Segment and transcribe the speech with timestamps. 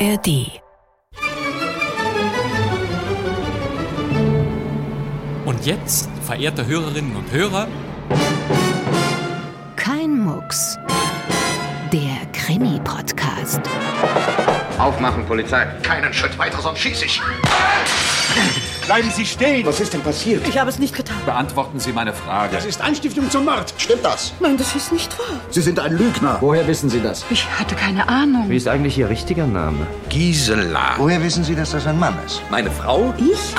[0.00, 0.60] ARD.
[5.44, 7.66] Und jetzt, verehrte Hörerinnen und Hörer,
[9.74, 10.78] Kein Mucks.
[11.92, 13.60] Der Krimi-Podcast.
[14.78, 15.66] Aufmachen, Polizei.
[15.82, 17.20] Keinen Schritt weiter, sonst schieße ich.
[18.88, 19.66] Bleiben Sie stehen!
[19.66, 20.48] Was ist denn passiert?
[20.48, 21.18] Ich habe es nicht getan.
[21.26, 22.56] Beantworten Sie meine Frage.
[22.56, 23.74] Das ist Anstiftung zum Mord.
[23.76, 24.32] Stimmt das?
[24.40, 25.38] Nein, das ist nicht wahr.
[25.50, 26.38] Sie sind ein Lügner.
[26.40, 27.22] Woher wissen Sie das?
[27.28, 28.48] Ich hatte keine Ahnung.
[28.48, 29.86] Wie ist eigentlich Ihr richtiger Name?
[30.08, 30.94] Gisela.
[30.96, 32.40] Woher wissen Sie, dass das ein Mann ist?
[32.50, 33.54] meine Frau, Ich?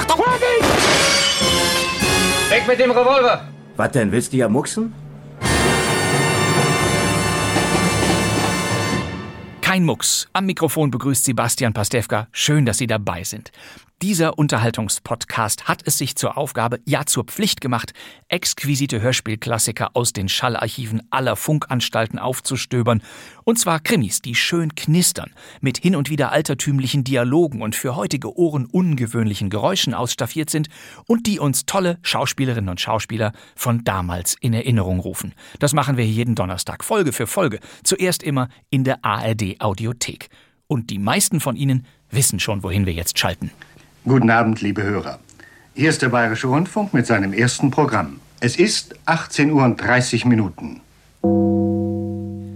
[2.50, 3.48] Weg mit dem Revolver!
[3.78, 4.96] Was denn, willst du ja mucksen?
[9.62, 10.28] Kein Mucks.
[10.34, 12.28] Am Mikrofon begrüßt Sebastian Pastewka.
[12.32, 13.52] Schön, dass Sie dabei sind.
[14.02, 17.92] Dieser Unterhaltungspodcast hat es sich zur Aufgabe, ja zur Pflicht gemacht,
[18.30, 23.04] exquisite Hörspielklassiker aus den Schallarchiven aller Funkanstalten aufzustöbern.
[23.44, 28.38] Und zwar Krimis, die schön knistern, mit hin und wieder altertümlichen Dialogen und für heutige
[28.38, 30.70] Ohren ungewöhnlichen Geräuschen ausstaffiert sind
[31.06, 35.34] und die uns tolle Schauspielerinnen und Schauspieler von damals in Erinnerung rufen.
[35.60, 37.60] Das machen wir jeden Donnerstag, Folge für Folge.
[37.84, 40.30] Zuerst immer in der ARD Audiothek.
[40.68, 43.52] Und die meisten von Ihnen wissen schon, wohin wir jetzt schalten.
[44.06, 45.20] Guten Abend, liebe Hörer.
[45.74, 48.22] Hier ist der Bayerische Rundfunk mit seinem ersten Programm.
[48.40, 50.82] Es ist 18 Uhr und 30 Minuten.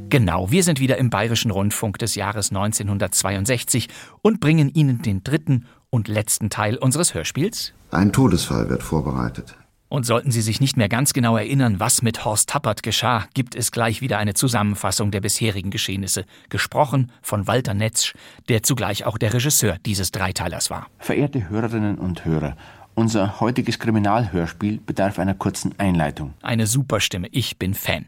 [0.10, 3.90] Genau, wir sind wieder im Bayerischen Rundfunk des Jahres 1962
[4.22, 7.74] und bringen Ihnen den dritten und letzten Teil unseres Hörspiels.
[7.92, 9.56] Ein Todesfall wird vorbereitet.
[9.94, 13.54] Und sollten Sie sich nicht mehr ganz genau erinnern, was mit Horst Tappert geschah, gibt
[13.54, 18.16] es gleich wieder eine Zusammenfassung der bisherigen Geschehnisse, gesprochen von Walter Netzsch,
[18.50, 20.88] der zugleich auch der Regisseur dieses Dreiteilers war.
[20.98, 22.58] Verehrte Hörerinnen und Hörer,
[22.96, 26.34] unser heutiges Kriminalhörspiel bedarf einer kurzen Einleitung.
[26.42, 28.08] Eine super Stimme, ich bin Fan.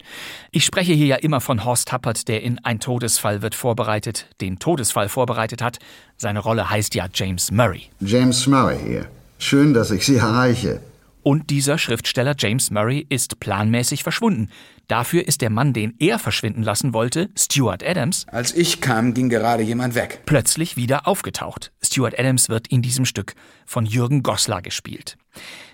[0.50, 4.58] Ich spreche hier ja immer von Horst Tappert, der in Ein Todesfall wird vorbereitet, den
[4.58, 5.78] Todesfall vorbereitet hat.
[6.18, 7.84] Seine Rolle heißt ja James Murray.
[8.00, 9.06] James Murray hier.
[9.38, 10.82] Schön, dass ich Sie erreiche.
[11.28, 14.50] Und dieser Schriftsteller James Murray ist planmäßig verschwunden.
[14.88, 19.28] Dafür ist der Mann, den er verschwinden lassen wollte, Stuart Adams, Als ich kam, ging
[19.30, 20.22] gerade jemand weg.
[20.28, 21.72] plötzlich wieder aufgetaucht.
[21.84, 23.34] Stuart Adams wird in diesem Stück
[23.66, 25.18] von Jürgen Goslar gespielt.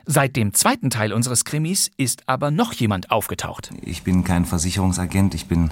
[0.06, 3.72] Seit dem zweiten Teil unseres Krimis ist aber noch jemand aufgetaucht.
[3.81, 5.69] Ich bin kein Versicherungsagent, ich bin,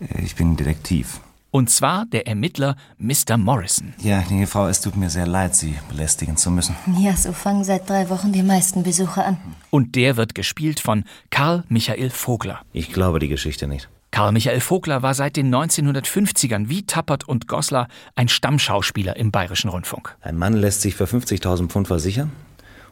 [0.00, 1.20] äh, ich bin Detektiv.
[1.50, 3.36] Und zwar der Ermittler Mr.
[3.36, 3.94] Morrison.
[3.98, 6.76] Ja, liebe Frau, es tut mir sehr leid, Sie belästigen zu müssen.
[6.98, 9.38] Ja, so fangen seit drei Wochen die meisten Besucher an.
[9.70, 12.60] Und der wird gespielt von Karl Michael Vogler.
[12.72, 13.88] Ich glaube die Geschichte nicht.
[14.12, 19.70] Karl Michael Vogler war seit den 1950ern wie Tappert und Goslar ein Stammschauspieler im Bayerischen
[19.70, 20.16] Rundfunk.
[20.20, 22.32] Ein Mann lässt sich für 50.000 Pfund versichern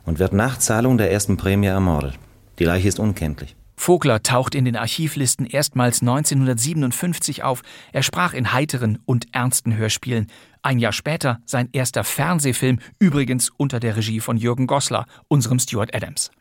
[0.04, 2.18] und wird nach Zahlung der ersten Prämie ermordet.
[2.58, 3.56] Die Leiche ist unkenntlich.
[3.78, 7.62] Vogler taucht in den Archivlisten erstmals 1957 auf.
[7.92, 10.26] Er sprach in heiteren und ernsten Hörspielen.
[10.62, 15.94] Ein Jahr später sein erster Fernsehfilm, übrigens unter der Regie von Jürgen Goslar, unserem Stuart
[15.94, 16.32] Adams.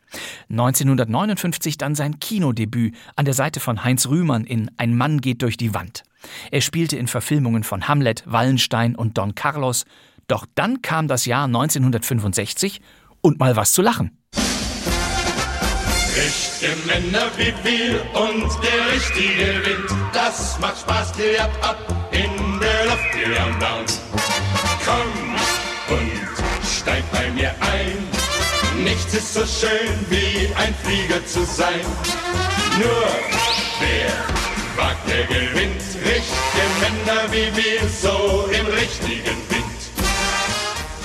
[0.49, 5.57] 1959 dann sein Kinodebüt an der Seite von Heinz Rühmann in Ein Mann geht durch
[5.57, 6.03] die Wand.
[6.51, 9.85] Er spielte in Verfilmungen von Hamlet, Wallenstein und Don Carlos.
[10.27, 12.81] Doch dann kam das Jahr 1965
[13.21, 14.17] und mal was zu lachen.
[16.17, 19.89] Richtige Männer wie wir und der richtige Wind.
[20.13, 21.77] Das macht Spaß, klirrt ab
[22.09, 23.99] in der Luft, wir am Bounce.
[24.83, 26.11] Komm und
[26.65, 28.83] steig bei mir ein.
[28.83, 31.81] Nichts ist so schön wie ein Flieger zu sein.
[32.79, 33.07] Nur
[33.79, 35.83] wer wagt, der gewinnt.
[36.03, 39.67] Richtige Männer wie wir, so im richtigen Wind.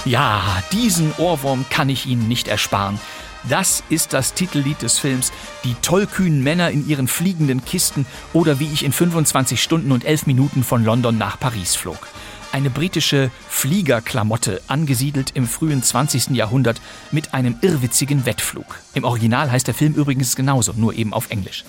[0.06, 2.99] Ja, diesen Ohrwurm kann ich Ihnen nicht ersparen.
[3.48, 5.32] Das ist das Titellied des Films
[5.64, 10.26] Die tollkühnen Männer in ihren fliegenden Kisten oder wie ich in 25 Stunden und 11
[10.26, 12.08] Minuten von London nach Paris flog.
[12.53, 16.30] Eine britische Fliegerklamotte, angesiedelt im frühen 20.
[16.30, 16.80] Jahrhundert
[17.10, 18.78] mit einem irrwitzigen Wettflug.
[18.92, 21.64] Im Original heißt der Film übrigens genauso, nur eben auf Englisch.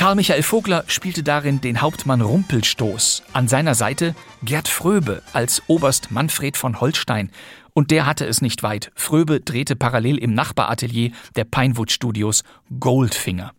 [0.00, 3.22] Karl Michael Vogler spielte darin den Hauptmann Rumpelstoß.
[3.34, 7.28] An seiner Seite Gerd Fröbe als Oberst Manfred von Holstein.
[7.72, 8.90] Und der hatte es nicht weit.
[8.94, 12.42] Fröbe drehte parallel im Nachbaratelier der Pinewood Studios
[12.78, 13.52] Goldfinger.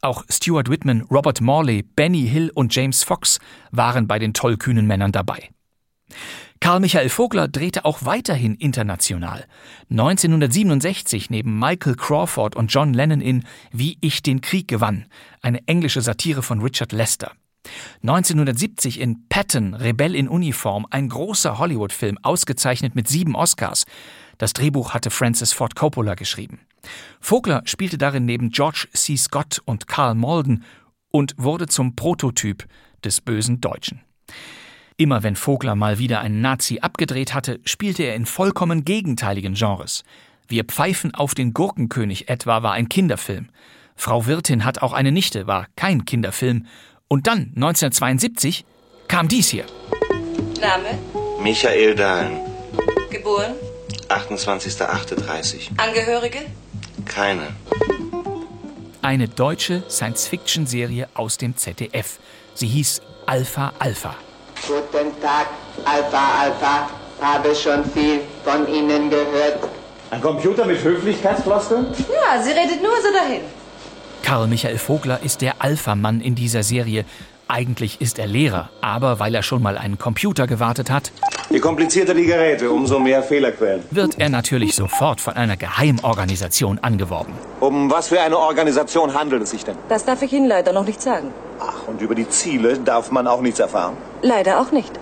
[0.00, 3.38] Auch Stuart Whitman, Robert Morley, Benny Hill und James Fox
[3.72, 5.50] waren bei den tollkühnen Männern dabei.
[6.60, 9.46] Karl Michael Vogler drehte auch weiterhin international.
[9.90, 15.06] 1967 neben Michael Crawford und John Lennon in Wie ich den Krieg gewann,
[15.40, 17.32] eine englische Satire von Richard Lester.
[18.02, 23.84] 1970 in Patton, Rebell in Uniform, ein großer Hollywood-Film, ausgezeichnet mit sieben Oscars.
[24.38, 26.60] Das Drehbuch hatte Francis Ford Coppola geschrieben.
[27.20, 29.16] Vogler spielte darin neben George C.
[29.16, 30.64] Scott und Carl Malden
[31.10, 32.66] und wurde zum Prototyp
[33.04, 34.00] des bösen Deutschen.
[34.96, 40.02] Immer wenn Vogler mal wieder einen Nazi abgedreht hatte, spielte er in vollkommen gegenteiligen Genres.
[40.48, 43.48] Wir pfeifen auf den Gurkenkönig etwa war ein Kinderfilm.
[43.94, 46.66] Frau Wirtin hat auch eine Nichte war kein Kinderfilm.
[47.10, 48.66] Und dann, 1972,
[49.08, 49.64] kam dies hier.
[50.60, 50.98] Name?
[51.42, 52.40] Michael Dahlen.
[53.10, 53.54] Geboren?
[54.10, 55.70] 28.38.
[55.78, 56.40] Angehörige?
[57.06, 57.48] Keine.
[59.00, 62.18] Eine deutsche Science-Fiction-Serie aus dem ZDF.
[62.54, 64.14] Sie hieß Alpha Alpha.
[64.66, 65.46] Guten Tag,
[65.86, 66.90] Alpha Alpha.
[67.22, 69.60] Habe schon viel von Ihnen gehört.
[70.10, 71.86] Ein Computer mit Höflichkeitsfloskeln?
[72.10, 73.42] Ja, sie redet nur so dahin.
[74.22, 77.04] Karl Michael Vogler ist der Alpha-Mann in dieser Serie.
[77.48, 81.12] Eigentlich ist er Lehrer, aber weil er schon mal einen Computer gewartet hat,
[81.50, 83.82] Je komplizierter die Geräte, umso mehr Fehlerquellen.
[83.90, 87.32] wird er natürlich sofort von einer Geheimorganisation angeworben.
[87.60, 89.74] Um was für eine Organisation handelt es sich denn?
[89.88, 91.32] Das darf ich Ihnen leider noch nicht sagen.
[91.58, 93.96] Ach, und über die Ziele darf man auch nichts erfahren?
[94.20, 94.92] Leider auch nicht.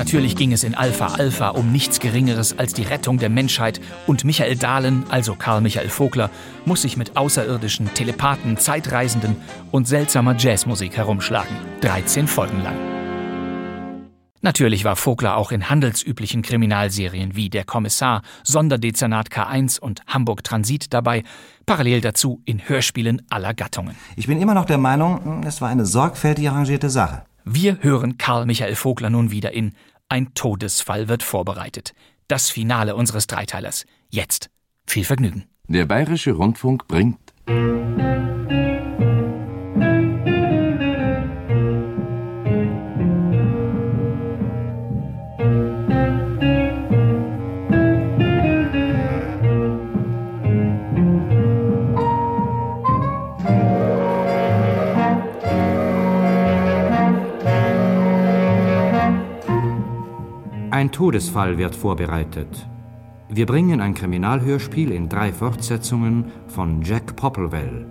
[0.00, 4.24] Natürlich ging es in Alpha Alpha um nichts Geringeres als die Rettung der Menschheit und
[4.24, 6.30] Michael Dahlen, also Karl Michael Vogler,
[6.64, 9.36] muss sich mit außerirdischen, Telepathen, Zeitreisenden
[9.70, 11.54] und seltsamer Jazzmusik herumschlagen.
[11.82, 12.76] 13 Folgen lang.
[14.40, 20.94] Natürlich war Vogler auch in handelsüblichen Kriminalserien wie Der Kommissar, Sonderdezernat K1 und Hamburg Transit
[20.94, 21.24] dabei,
[21.66, 23.96] parallel dazu in Hörspielen aller Gattungen.
[24.16, 27.24] Ich bin immer noch der Meinung, es war eine sorgfältig arrangierte Sache.
[27.44, 29.72] Wir hören Karl Michael Vogler nun wieder in
[30.12, 31.94] Ein Todesfall wird vorbereitet.
[32.26, 33.86] Das Finale unseres Dreiteilers.
[34.08, 34.50] Jetzt.
[34.84, 35.44] Viel Vergnügen.
[35.68, 37.20] Der Bayerische Rundfunk bringt
[60.80, 62.66] Ein Todesfall wird vorbereitet.
[63.28, 67.84] Wir bringen ein Kriminalhörspiel in drei Fortsetzungen von Jack Popplewell.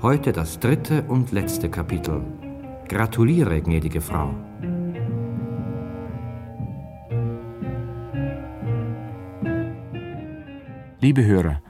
[0.00, 2.24] Heute das dritte und letzte Kapitel.
[2.88, 4.34] Gratuliere, gnädige Frau.
[11.00, 11.60] Liebe Hörer,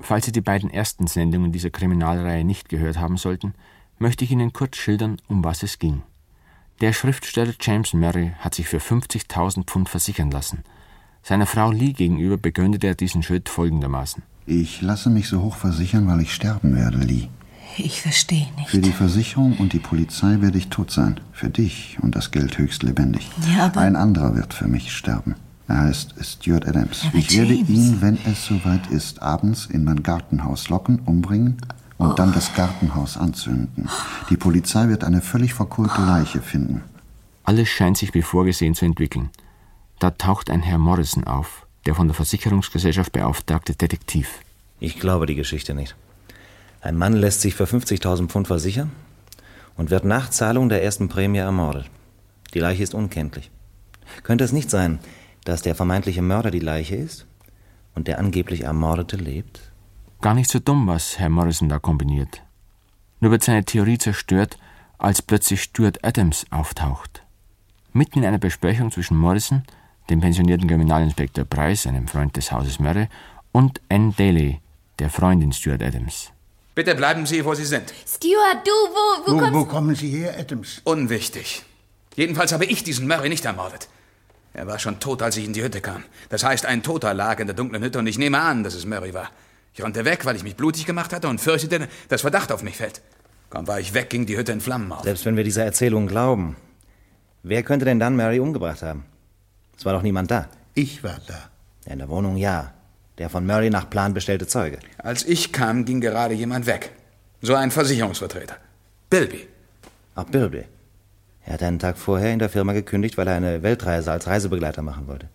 [0.00, 3.52] falls Sie die beiden ersten Sendungen dieser Kriminalreihe nicht gehört haben sollten,
[3.98, 6.00] möchte ich Ihnen kurz schildern, um was es ging.
[6.80, 10.62] Der Schriftsteller James Murray hat sich für 50.000 Pfund versichern lassen.
[11.22, 14.22] Seiner Frau Lee gegenüber begründete er diesen Schritt folgendermaßen.
[14.46, 17.28] Ich lasse mich so hoch versichern, weil ich sterben werde, Lee.
[17.76, 18.70] Ich verstehe nicht.
[18.70, 21.20] Für die Versicherung und die Polizei werde ich tot sein.
[21.32, 23.28] Für dich und das Geld höchst lebendig.
[23.54, 25.34] Ja, aber- Ein anderer wird für mich sterben.
[25.66, 27.02] Er heißt Stuart Adams.
[27.06, 27.68] Aber ich werde James.
[27.68, 31.58] ihn, wenn es soweit ist, abends in mein Gartenhaus locken, umbringen
[31.98, 33.88] und dann das Gartenhaus anzünden.
[34.30, 36.82] Die Polizei wird eine völlig verkohlte Leiche finden.
[37.44, 39.30] Alles scheint sich wie vorgesehen zu entwickeln.
[39.98, 44.28] Da taucht ein Herr Morrison auf, der von der Versicherungsgesellschaft beauftragte Detektiv.
[44.80, 45.96] Ich glaube die Geschichte nicht.
[46.80, 48.92] Ein Mann lässt sich für 50.000 Pfund versichern
[49.76, 51.90] und wird nach Zahlung der ersten Prämie ermordet.
[52.54, 53.50] Die Leiche ist unkenntlich.
[54.22, 55.00] Könnte es nicht sein,
[55.44, 57.26] dass der vermeintliche Mörder die Leiche ist
[57.94, 59.67] und der angeblich Ermordete lebt?
[60.20, 62.42] Gar nicht so dumm, was Herr Morrison da kombiniert.
[63.20, 64.58] Nur wird seine Theorie zerstört,
[64.98, 67.22] als plötzlich Stuart Adams auftaucht.
[67.92, 69.62] Mitten in einer Besprechung zwischen Morrison,
[70.10, 73.06] dem pensionierten Kriminalinspektor Price, einem Freund des Hauses Murray,
[73.52, 74.60] und Anne Daly,
[74.98, 76.32] der Freundin Stuart Adams.
[76.74, 77.94] Bitte bleiben Sie, wo Sie sind.
[78.04, 80.80] Stuart, du, wo, wo, kommst kommen Sie her, Adams?
[80.82, 81.62] Unwichtig.
[82.16, 83.88] Jedenfalls habe ich diesen Murray nicht ermordet.
[84.52, 86.02] Er war schon tot, als ich in die Hütte kam.
[86.28, 88.84] Das heißt, ein Toter lag in der dunklen Hütte und ich nehme an, dass es
[88.84, 89.30] Murray war.
[89.74, 92.76] Ich rannte weg, weil ich mich blutig gemacht hatte und fürchtete, dass Verdacht auf mich
[92.76, 93.00] fällt.
[93.50, 95.04] Kaum war ich weg, ging die Hütte in Flammen auf.
[95.04, 96.56] Selbst wenn wir dieser Erzählung glauben,
[97.42, 99.04] wer könnte denn dann Mary umgebracht haben?
[99.76, 100.48] Es war doch niemand da.
[100.74, 101.50] Ich war da.
[101.86, 102.74] In der Wohnung ja.
[103.16, 104.78] Der von Murray nach Plan bestellte Zeuge.
[104.98, 106.92] Als ich kam, ging gerade jemand weg.
[107.40, 108.56] So ein Versicherungsvertreter.
[109.10, 109.48] Bilby.
[110.14, 110.64] Auch Bilby.
[111.44, 114.82] Er hat einen Tag vorher in der Firma gekündigt, weil er eine Weltreise als Reisebegleiter
[114.82, 115.28] machen wollte.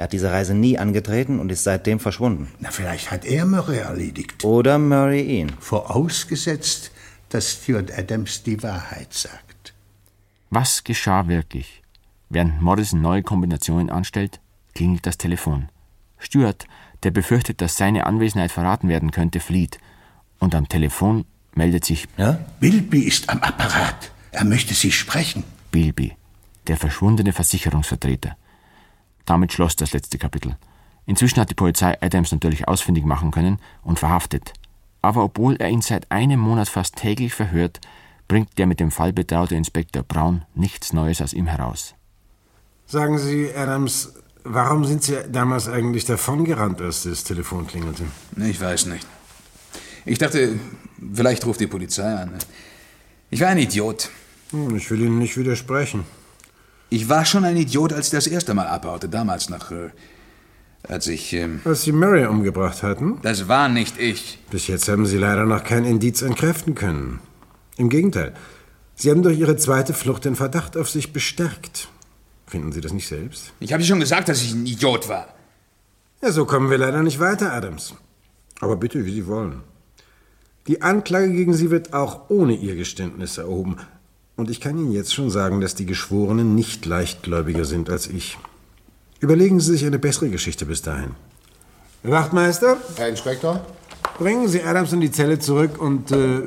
[0.00, 2.48] Er hat diese Reise nie angetreten und ist seitdem verschwunden.
[2.58, 4.42] Na, vielleicht hat er Murray erledigt.
[4.46, 5.52] Oder Murray ihn.
[5.60, 6.90] Vorausgesetzt,
[7.28, 9.74] dass Stuart Adams die Wahrheit sagt.
[10.48, 11.82] Was geschah wirklich?
[12.30, 14.40] Während Morrison neue Kombinationen anstellt,
[14.74, 15.68] klingelt das Telefon.
[16.16, 16.66] Stuart,
[17.02, 19.80] der befürchtet, dass seine Anwesenheit verraten werden könnte, flieht.
[20.38, 22.42] Und am Telefon meldet sich ja?
[22.58, 24.12] Bilby ist am Apparat.
[24.32, 25.44] Er möchte Sie sprechen.
[25.70, 26.16] Bilby,
[26.68, 28.38] der verschwundene Versicherungsvertreter.
[29.30, 30.56] Damit schloss das letzte Kapitel.
[31.06, 34.54] Inzwischen hat die Polizei Adams natürlich ausfindig machen können und verhaftet.
[35.02, 37.80] Aber obwohl er ihn seit einem Monat fast täglich verhört,
[38.26, 41.94] bringt der mit dem Fall betraute Inspektor Braun nichts Neues aus ihm heraus.
[42.88, 48.02] Sagen Sie, Adams, warum sind Sie damals eigentlich davongerannt, als das Telefon klingelte?
[48.36, 49.06] Ich weiß nicht.
[50.06, 50.58] Ich dachte,
[51.14, 52.32] vielleicht ruft die Polizei an.
[53.30, 54.10] Ich war ein Idiot.
[54.50, 56.04] Hm, Ich will Ihnen nicht widersprechen.
[56.90, 59.70] Ich war schon ein Idiot, als ich das erste Mal abhaute, damals nach.
[59.70, 59.90] Äh,
[60.88, 61.32] als ich.
[61.34, 63.18] ähm, Als Sie Mary umgebracht hatten?
[63.22, 64.38] das war nicht ich.
[64.50, 67.20] Bis jetzt haben Sie leider noch kein Indiz entkräften können.
[67.76, 68.32] Im Gegenteil.
[68.94, 71.88] Sie haben durch Ihre zweite Flucht den Verdacht auf sich bestärkt.
[72.46, 73.52] Finden Sie das nicht selbst?
[73.60, 75.28] Ich habe schon gesagt, dass ich ein Idiot war.
[76.22, 77.94] Ja, so kommen wir leider nicht weiter, Adams.
[78.60, 79.60] Aber bitte, wie Sie wollen.
[80.66, 83.76] Die Anklage gegen Sie wird auch ohne Ihr Geständnis erhoben.
[84.40, 88.38] Und ich kann Ihnen jetzt schon sagen, dass die Geschworenen nicht leichtgläubiger sind als ich.
[89.20, 91.10] Überlegen Sie sich eine bessere Geschichte bis dahin.
[92.04, 92.78] Wachtmeister?
[92.96, 93.60] Herr Inspektor?
[94.16, 96.40] Bringen Sie Adams in die Zelle zurück und äh,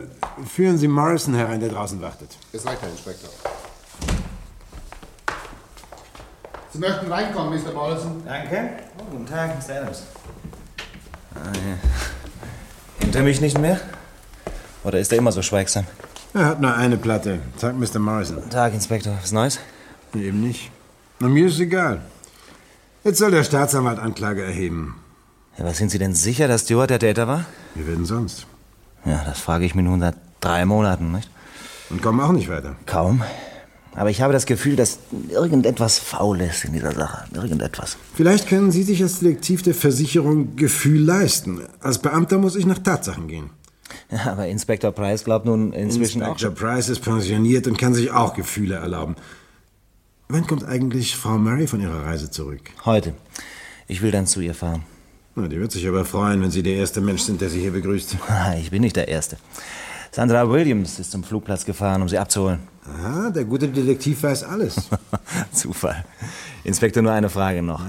[0.51, 2.35] führen Sie Morrison herein, der draußen wartet.
[2.51, 3.29] Ist recht, Herr Inspektor.
[6.71, 7.73] Sie möchten reinkommen, Mr.
[7.73, 8.23] Morrison.
[8.25, 8.69] Danke.
[8.97, 9.75] Oh, guten Tag, Mr.
[9.75, 10.01] Adams.
[11.35, 11.77] Ah, ja.
[13.05, 13.79] Hinter mich nicht mehr?
[14.83, 15.85] Oder ist er immer so schweigsam?
[16.35, 17.99] Er hat nur eine Platte, sagt Mr.
[17.99, 18.49] Morrison.
[18.49, 19.15] Tag, Inspektor.
[19.21, 19.59] Was Neues?
[20.15, 20.71] Eben nicht.
[21.19, 22.01] Na, mir ist egal.
[23.03, 24.95] Jetzt soll der Staatsanwalt Anklage erheben.
[25.59, 27.45] Ja, was sind Sie denn sicher, dass Stewart der Täter war?
[27.75, 28.47] Wie werden sonst?
[29.05, 31.29] Ja, das frage ich mich nun seit drei Monaten, nicht?
[31.91, 32.75] Und kommen auch nicht weiter.
[32.87, 33.21] Kaum.
[33.95, 34.97] Aber ich habe das Gefühl, dass
[35.29, 37.25] irgendetwas faul ist in dieser Sache.
[37.35, 37.97] Irgendetwas.
[38.15, 41.61] Vielleicht können Sie sich als Detektiv der Versicherung Gefühl leisten.
[41.79, 43.51] Als Beamter muss ich nach Tatsachen gehen.
[44.11, 46.67] Ja, aber Inspektor Price glaubt nun inzwischen auch Inspector schon.
[46.75, 49.15] Price ist pensioniert und kann sich auch Gefühle erlauben.
[50.29, 52.61] Wann kommt eigentlich Frau Murray von ihrer Reise zurück?
[52.85, 53.13] Heute.
[53.87, 54.83] Ich will dann zu ihr fahren.
[55.35, 57.71] Na, die wird sich aber freuen, wenn Sie der erste Mensch sind, der Sie hier
[57.71, 58.17] begrüßt.
[58.59, 59.37] Ich bin nicht der Erste.
[60.11, 62.59] Sandra Williams ist zum Flugplatz gefahren, um sie abzuholen.
[62.85, 64.75] Aha, der gute Detektiv weiß alles.
[65.51, 66.05] Zufall.
[66.63, 67.81] Inspektor, nur eine Frage noch.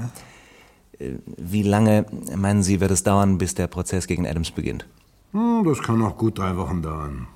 [0.99, 4.87] Äh, Wie lange, meinen Sie, wird es dauern, bis der Prozess gegen Adams beginnt?
[5.35, 7.27] Hm, das kann noch gut drei Wochen dauern.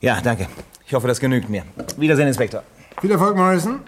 [0.00, 0.48] Ja, danke.
[0.86, 1.64] Ich hoffe, das genügt mir.
[1.98, 2.62] Wiedersehen, Inspektor.
[3.00, 3.80] Viel Erfolg, Morrison.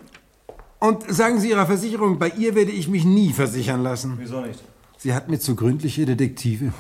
[0.79, 4.15] Und sagen Sie Ihrer Versicherung, bei ihr werde ich mich nie versichern lassen.
[4.19, 4.63] Wieso nicht?
[4.99, 6.73] Sie hat mir zu gründliche Detektive.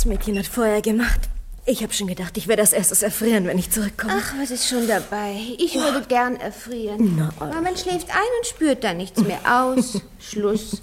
[0.00, 1.20] Das Mädchen hat Feuer gemacht.
[1.66, 4.14] Ich habe schon gedacht, ich werde als erstes erfrieren, wenn ich zurückkomme.
[4.16, 5.36] Ach, was ist schon dabei?
[5.58, 7.16] Ich würde gern erfrieren.
[7.18, 10.00] Na, Aber man schläft ein und spürt dann nichts mehr aus.
[10.18, 10.80] Schluss.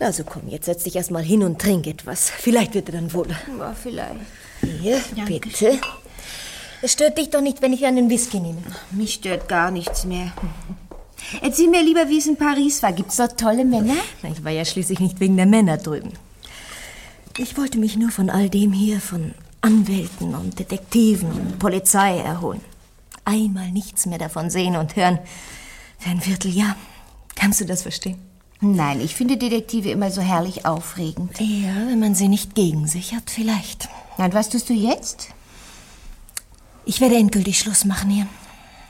[0.00, 2.30] Also komm, jetzt setz dich erst mal hin und trink etwas.
[2.30, 3.26] Vielleicht wird dir dann wohl.
[3.58, 4.14] Ja, vielleicht.
[4.80, 5.78] Hier, bitte.
[6.80, 8.62] Es stört dich doch nicht, wenn ich einen Whisky nehme.
[8.92, 10.32] Mich stört gar nichts mehr.
[11.42, 12.94] Erzähl mir lieber, wie es in Paris war.
[12.94, 13.96] Gibt's dort tolle Männer?
[14.22, 16.14] Ich war ja schließlich nicht wegen der Männer drüben.
[17.40, 22.60] Ich wollte mich nur von all dem hier, von Anwälten und Detektiven und Polizei erholen.
[23.24, 25.20] Einmal nichts mehr davon sehen und hören.
[26.00, 26.74] Für ein Vierteljahr.
[27.36, 28.18] Kannst du das verstehen?
[28.60, 31.38] Nein, ich finde Detektive immer so herrlich aufregend.
[31.38, 33.88] Ja, wenn man sie nicht gegen sich hat, vielleicht.
[34.16, 35.28] Und was tust du jetzt?
[36.86, 38.26] Ich werde endgültig Schluss machen hier.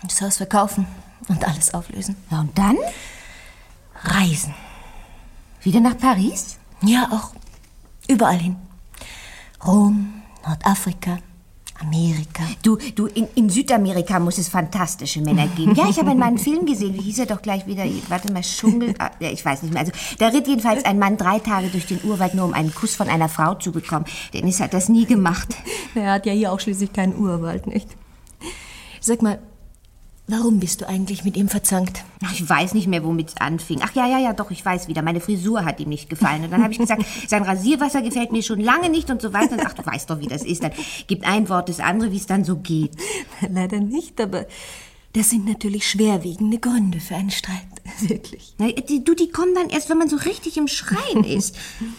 [0.04, 0.86] Das Haus verkaufen
[1.28, 2.16] und alles auflösen.
[2.30, 2.78] Ja, und dann?
[4.04, 4.54] Reisen.
[5.62, 6.56] Wieder nach Paris?
[6.80, 7.32] Ja, auch.
[8.08, 8.56] Überall hin.
[9.66, 11.18] Rom, Nordafrika,
[11.80, 12.42] Amerika.
[12.62, 15.74] Du, du, in, in Südamerika muss es fantastische Männer geben.
[15.74, 16.94] Ja, ich habe einmal einen Film gesehen.
[16.94, 17.84] Wie hieß er doch gleich wieder?
[18.08, 18.94] Warte mal, Schungel.
[18.98, 19.80] ah, Ja, ich weiß nicht mehr.
[19.82, 22.94] Also, da ritt jedenfalls ein Mann drei Tage durch den Urwald, nur um einen Kuss
[22.96, 24.06] von einer Frau zu bekommen.
[24.32, 25.54] Dennis hat das nie gemacht.
[25.94, 27.88] Er hat ja hier auch schließlich keinen Urwald, nicht?
[29.00, 29.38] Sag mal,
[30.28, 32.04] warum bist du eigentlich mit ihm verzankt?
[32.24, 33.80] Ach, ich weiß nicht mehr, womit es anfing.
[33.82, 35.02] Ach ja, ja, ja, doch, ich weiß wieder.
[35.02, 36.44] Meine Frisur hat ihm nicht gefallen.
[36.44, 39.54] Und dann habe ich gesagt, sein Rasierwasser gefällt mir schon lange nicht und so weiter.
[39.54, 40.62] Und ach, du weißt doch, wie das ist.
[40.62, 40.72] Dann
[41.06, 42.92] gibt ein Wort das andere, wie es dann so geht.
[43.48, 44.46] Leider nicht, aber
[45.14, 47.67] das sind natürlich schwerwiegende Gründe für einen Streit.
[48.08, 48.54] Wirklich.
[48.58, 51.56] Na, die, du, die kommen dann erst, wenn man so richtig im Schreien ist.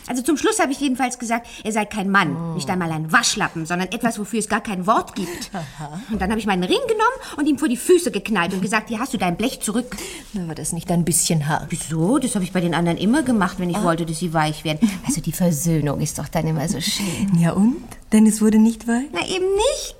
[0.07, 3.65] Also zum Schluss habe ich jedenfalls gesagt, er sei kein Mann, nicht einmal ein Waschlappen,
[3.65, 5.51] sondern etwas, wofür es gar kein Wort gibt.
[6.11, 8.89] Und dann habe ich meinen Ring genommen und ihm vor die Füße geknallt und gesagt,
[8.89, 9.95] hier hast du dein Blech zurück.
[10.33, 11.67] Na, war das nicht ein bisschen hart?
[11.69, 12.17] Wieso?
[12.17, 14.89] Das habe ich bei den anderen immer gemacht, wenn ich wollte, dass sie weich werden.
[15.05, 17.37] Also die Versöhnung ist doch dann immer so schön.
[17.39, 17.77] Ja und?
[18.11, 19.07] Dennis wurde nicht weich?
[19.11, 19.95] Na eben nicht.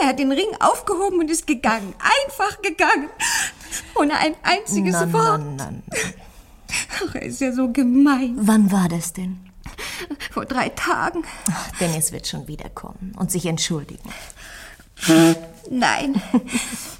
[0.00, 1.94] Er hat den Ring aufgehoben und ist gegangen.
[1.98, 3.08] Einfach gegangen.
[3.94, 5.42] Ohne ein einziges Na, Wort.
[5.56, 5.96] na, na.
[7.06, 8.34] Ach, er ist ja so gemein.
[8.36, 9.38] Wann war das denn?
[10.30, 11.22] Vor drei Tagen.
[11.50, 14.08] Ach, Dennis wird schon wiederkommen und sich entschuldigen.
[15.70, 16.20] Nein.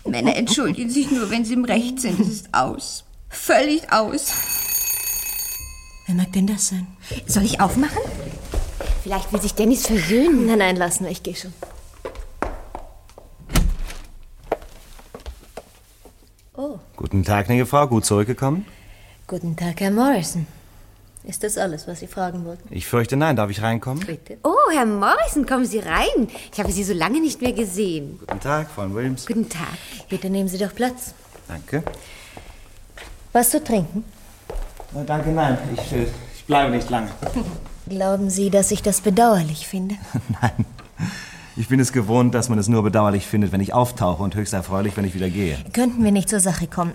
[0.05, 2.19] Männer entschuldigen sich nur, wenn sie im Recht sind.
[2.21, 3.05] Es ist aus.
[3.29, 4.33] Völlig aus.
[6.07, 6.87] Wer mag denn das sein?
[7.27, 7.99] Soll ich aufmachen?
[9.03, 10.47] Vielleicht will sich Dennis versöhnen.
[10.47, 11.53] Nein, nein, lass nur, ich gehe schon.
[16.55, 16.79] Oh,
[17.13, 18.65] Guten Tag, gnädige Frau, gut zurückgekommen?
[19.27, 20.47] guten Tag, Herr Morrison.
[21.25, 22.67] Ist das alles, was Sie fragen wollten?
[22.75, 24.03] Ich fürchte nein, darf ich reinkommen?
[24.07, 24.39] Bitte.
[24.43, 26.29] Oh, Herr Morrison, kommen Sie rein.
[26.51, 28.19] Ich habe Sie so lange nicht mehr gesehen.
[28.19, 29.27] Guten Tag, Frau Williams.
[29.27, 29.77] Guten Tag.
[30.09, 31.13] Bitte nehmen Sie doch Platz.
[31.49, 31.83] Danke.
[33.35, 34.05] Was zu trinken?
[34.95, 35.59] Na, danke, nein.
[35.75, 37.11] Ich, äh, ich bleibe nicht lange.
[37.91, 39.97] Glauben Sie, dass ich das bedauerlich finde?
[40.41, 40.65] Nein.
[41.63, 44.53] Ich bin es gewohnt, dass man es nur bedauerlich findet, wenn ich auftauche und höchst
[44.53, 45.57] erfreulich, wenn ich wieder gehe.
[45.73, 46.91] Könnten wir nicht zur Sache kommen?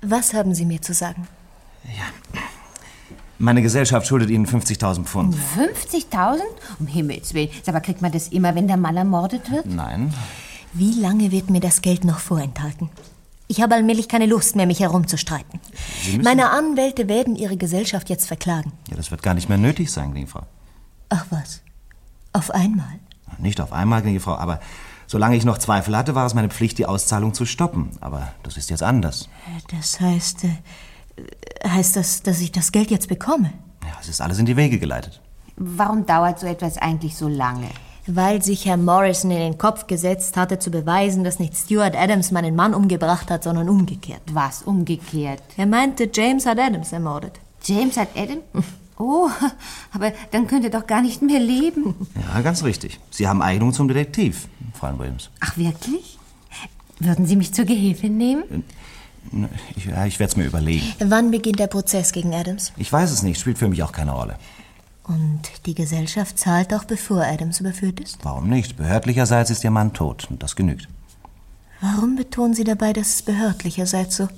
[0.00, 1.28] Was haben Sie mir zu sagen?
[3.36, 5.36] Meine Gesellschaft schuldet Ihnen 50.000 Pfund.
[5.36, 6.38] 50.000?
[6.80, 7.50] Um Himmels Willen.
[7.66, 9.66] Mal, kriegt man das immer, wenn der Mann ermordet wird?
[9.66, 10.14] Nein.
[10.72, 12.88] Wie lange wird mir das Geld noch vorenthalten?
[13.46, 15.60] Ich habe allmählich keine Lust mehr, mich herumzustreiten.
[16.22, 18.72] Meine Anwälte werden Ihre Gesellschaft jetzt verklagen.
[18.88, 20.46] Ja, das wird gar nicht mehr nötig sein, Frau.
[21.10, 21.60] Ach was?
[22.32, 23.00] Auf einmal?
[23.38, 24.60] Nicht auf einmal, gnädige Frau, aber
[25.06, 27.90] solange ich noch Zweifel hatte, war es meine Pflicht, die Auszahlung zu stoppen.
[28.00, 29.28] Aber das ist jetzt anders.
[29.70, 33.52] Das heißt, äh, heißt das, dass ich das Geld jetzt bekomme?
[33.82, 35.20] Ja, es ist alles in die Wege geleitet.
[35.56, 37.68] Warum dauert so etwas eigentlich so lange?
[38.06, 42.30] Weil sich Herr Morrison in den Kopf gesetzt hatte, zu beweisen, dass nicht Stuart Adams
[42.30, 44.22] meinen Mann umgebracht hat, sondern umgekehrt.
[44.32, 45.42] Was umgekehrt?
[45.56, 47.32] Er meinte, James hat Adams ermordet.
[47.62, 48.38] James hat Adam?
[48.98, 49.28] Oh,
[49.92, 51.94] aber dann könnt ihr doch gar nicht mehr leben.
[52.34, 53.00] Ja, ganz richtig.
[53.10, 55.30] Sie haben Eignung zum Detektiv, Frau Williams.
[55.40, 56.18] Ach, wirklich?
[56.98, 58.64] Würden Sie mich zur Gehilfin nehmen?
[59.76, 60.86] Ich, ja, ich werde es mir überlegen.
[61.00, 62.72] Wann beginnt der Prozess gegen Adams?
[62.76, 64.36] Ich weiß es nicht, spielt für mich auch keine Rolle.
[65.04, 68.18] Und die Gesellschaft zahlt auch, bevor Adams überführt ist?
[68.22, 68.76] Warum nicht?
[68.76, 70.88] Behördlicherseits ist Ihr Mann tot und das genügt.
[71.80, 74.28] Warum betonen Sie dabei, dass es behördlicherseits so?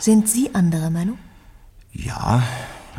[0.00, 1.18] Sind Sie anderer Meinung?
[1.92, 2.42] Ja,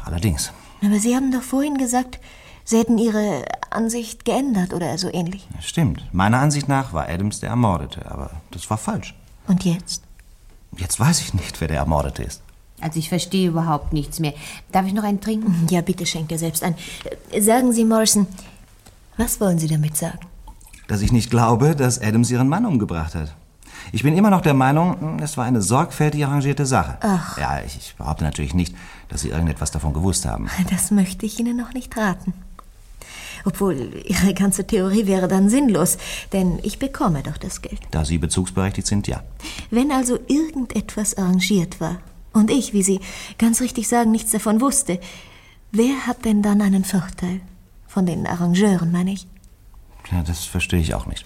[0.03, 0.51] allerdings.
[0.83, 2.19] Aber Sie haben doch vorhin gesagt,
[2.65, 5.47] Sie hätten Ihre Ansicht geändert oder so ähnlich.
[5.59, 6.03] Stimmt.
[6.13, 9.13] Meiner Ansicht nach war Adams der Ermordete, aber das war falsch.
[9.47, 10.03] Und jetzt?
[10.77, 12.41] Jetzt weiß ich nicht, wer der Ermordete ist.
[12.81, 14.33] Also ich verstehe überhaupt nichts mehr.
[14.71, 15.67] Darf ich noch einen trinken?
[15.69, 16.75] Ja, bitte schenkt er selbst ein.
[17.31, 18.27] Äh, Sagen Sie, Morrison,
[19.17, 20.19] was wollen Sie damit sagen?
[20.87, 23.33] Dass ich nicht glaube, dass Adams ihren Mann umgebracht hat.
[23.91, 26.97] Ich bin immer noch der Meinung, es war eine sorgfältig arrangierte Sache.
[27.01, 27.37] Ach.
[27.37, 28.75] Ja, ich, ich behaupte natürlich nicht,
[29.13, 30.49] dass Sie irgendetwas davon gewusst haben.
[30.71, 32.33] Das möchte ich Ihnen noch nicht raten.
[33.45, 35.97] Obwohl, Ihre ganze Theorie wäre dann sinnlos,
[36.31, 37.79] denn ich bekomme doch das Geld.
[37.91, 39.23] Da Sie bezugsberechtigt sind, ja.
[39.69, 41.99] Wenn also irgendetwas arrangiert war
[42.31, 43.01] und ich, wie Sie
[43.37, 44.99] ganz richtig sagen, nichts davon wusste,
[45.71, 47.41] wer hat denn dann einen Vorteil?
[47.87, 49.27] Von den Arrangeuren, meine ich.
[50.11, 51.25] Ja, das verstehe ich auch nicht.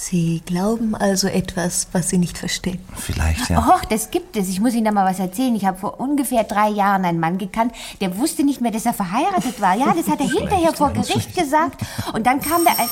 [0.00, 2.78] Sie glauben also etwas, was Sie nicht verstehen.
[2.94, 3.58] Vielleicht, ja.
[3.58, 4.48] Och, das gibt es.
[4.48, 5.54] Ich muss Ihnen da mal was erzählen.
[5.56, 8.94] Ich habe vor ungefähr drei Jahren einen Mann gekannt, der wusste nicht mehr, dass er
[8.94, 9.74] verheiratet war.
[9.74, 11.82] Ja, das hat er hinterher vor Gericht gesagt.
[12.12, 12.88] Und dann kam der ein...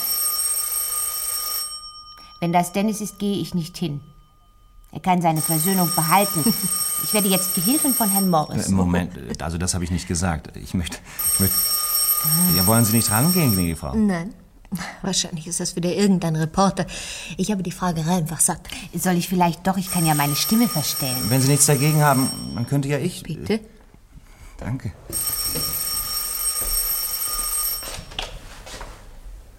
[2.40, 4.00] Wenn das Dennis ist, gehe ich nicht hin.
[4.90, 6.44] Er kann seine Versöhnung behalten.
[7.04, 8.68] Ich werde jetzt Gehilfin von Herrn Morris.
[8.68, 10.56] Äh, Moment, äh, also das habe ich nicht gesagt.
[10.56, 10.98] Ich möchte.
[11.34, 11.56] Ich möchte.
[12.56, 13.94] Ja, wollen Sie nicht rangehen, gnädige Frau?
[13.94, 14.34] Nein.
[15.02, 16.86] Wahrscheinlich ist das wieder irgendein Reporter.
[17.36, 18.60] Ich habe die Fragerei einfach satt.
[18.94, 19.76] Soll ich vielleicht doch?
[19.76, 21.16] Ich kann ja meine Stimme verstellen.
[21.28, 23.22] Wenn Sie nichts dagegen haben, dann könnte ja ich.
[23.22, 23.60] Bitte?
[24.58, 24.92] Danke.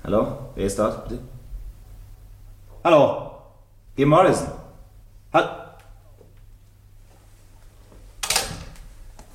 [0.04, 0.52] Hallo?
[0.56, 1.08] Wer ist dort?
[1.08, 1.22] Bitte?
[2.84, 3.32] Hallo?
[3.96, 4.52] Jim Morrison?
[5.34, 5.76] Hall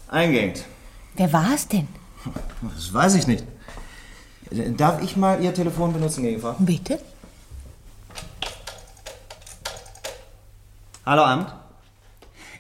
[0.08, 0.64] Eingängt.
[1.14, 1.88] Wer war es denn?
[2.62, 3.44] Das weiß ich nicht.
[4.76, 6.54] Darf ich mal Ihr Telefon benutzen, gnädige Frau?
[6.58, 6.98] Bitte?
[11.06, 11.52] Hallo, Amt.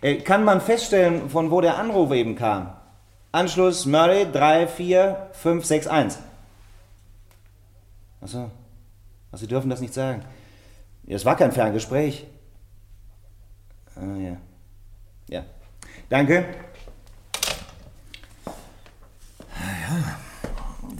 [0.00, 2.72] Äh, Kann man feststellen, von wo der Anruf eben kam?
[3.30, 6.22] Anschluss Murray 34561.
[8.20, 8.50] Achso.
[9.30, 10.22] Ach, Sie dürfen das nicht sagen.
[11.06, 12.26] Es war kein Ferngespräch.
[13.96, 14.36] Ah, ja.
[15.28, 15.44] Ja.
[16.08, 16.46] Danke.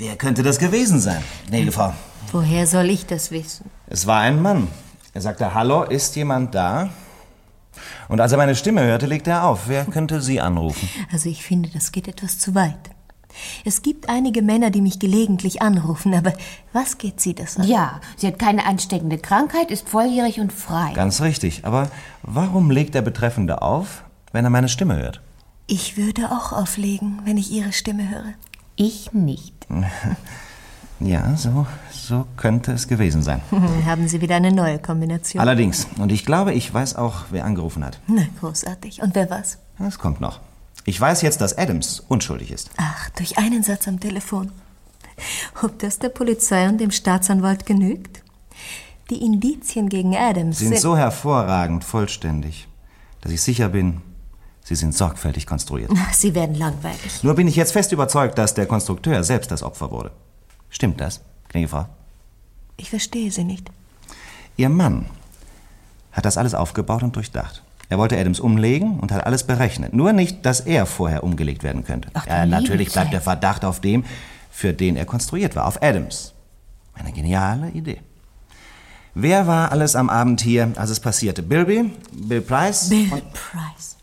[0.05, 1.93] Wer könnte das gewesen sein, gnädige Frau?
[2.33, 3.71] Woher soll ich das wissen?
[3.87, 4.67] Es war ein Mann.
[5.15, 6.91] Er sagte, hallo, ist jemand da?
[8.09, 9.69] Und als er meine Stimme hörte, legte er auf.
[9.69, 10.89] Wer könnte Sie anrufen?
[11.13, 12.91] Also ich finde, das geht etwas zu weit.
[13.65, 16.33] Es gibt einige Männer, die mich gelegentlich anrufen, aber
[16.73, 17.69] was geht Sie das an?
[17.69, 20.95] Ja, sie hat keine ansteckende Krankheit, ist volljährig und frei.
[20.95, 21.65] Ganz richtig.
[21.65, 21.89] Aber
[22.25, 25.21] warum legt der Betreffende auf, wenn er meine Stimme hört?
[25.69, 28.35] Ich würde auch auflegen, wenn ich Ihre Stimme höre.
[28.75, 29.62] Ich nicht.
[31.05, 33.43] Ja, so, so könnte es gewesen sein.
[33.87, 35.41] Haben Sie wieder eine neue Kombination?
[35.41, 35.89] Allerdings.
[35.99, 37.99] Und ich glaube, ich weiß auch, wer angerufen hat.
[38.07, 39.03] Na, großartig.
[39.03, 39.59] Und wer was?
[39.79, 40.41] Das kommt noch.
[40.85, 42.71] Ich weiß jetzt, dass Adams unschuldig ist.
[42.77, 44.53] Ach, durch einen Satz am Telefon.
[45.63, 48.23] Ob das der Polizei und dem Staatsanwalt genügt?
[49.11, 52.69] Die Indizien gegen Adams Sie sind so hervorragend vollständig,
[53.21, 54.01] dass ich sicher bin,
[54.63, 55.91] sie sind sorgfältig konstruiert.
[56.13, 57.23] Sie werden langweilig.
[57.23, 60.13] Nur bin ich jetzt fest überzeugt, dass der Konstrukteur selbst das Opfer wurde.
[60.71, 61.87] Stimmt das, gnädige Frau?
[62.77, 63.71] Ich verstehe Sie nicht.
[64.57, 65.07] Ihr Mann
[66.13, 67.63] hat das alles aufgebaut und durchdacht.
[67.89, 69.93] Er wollte Adams umlegen und hat alles berechnet.
[69.93, 72.09] Nur nicht, dass er vorher umgelegt werden könnte.
[72.15, 73.13] Ach, ja, natürlich bleibt Zeit.
[73.13, 74.05] der Verdacht auf dem,
[74.51, 76.33] für den er konstruiert war, auf Adams.
[76.95, 78.01] Eine geniale Idee.
[79.15, 81.43] Wer war alles am Abend hier, als es passierte?
[81.43, 81.91] Bilby?
[82.13, 82.89] Bill Price?
[82.89, 83.97] Bill Price.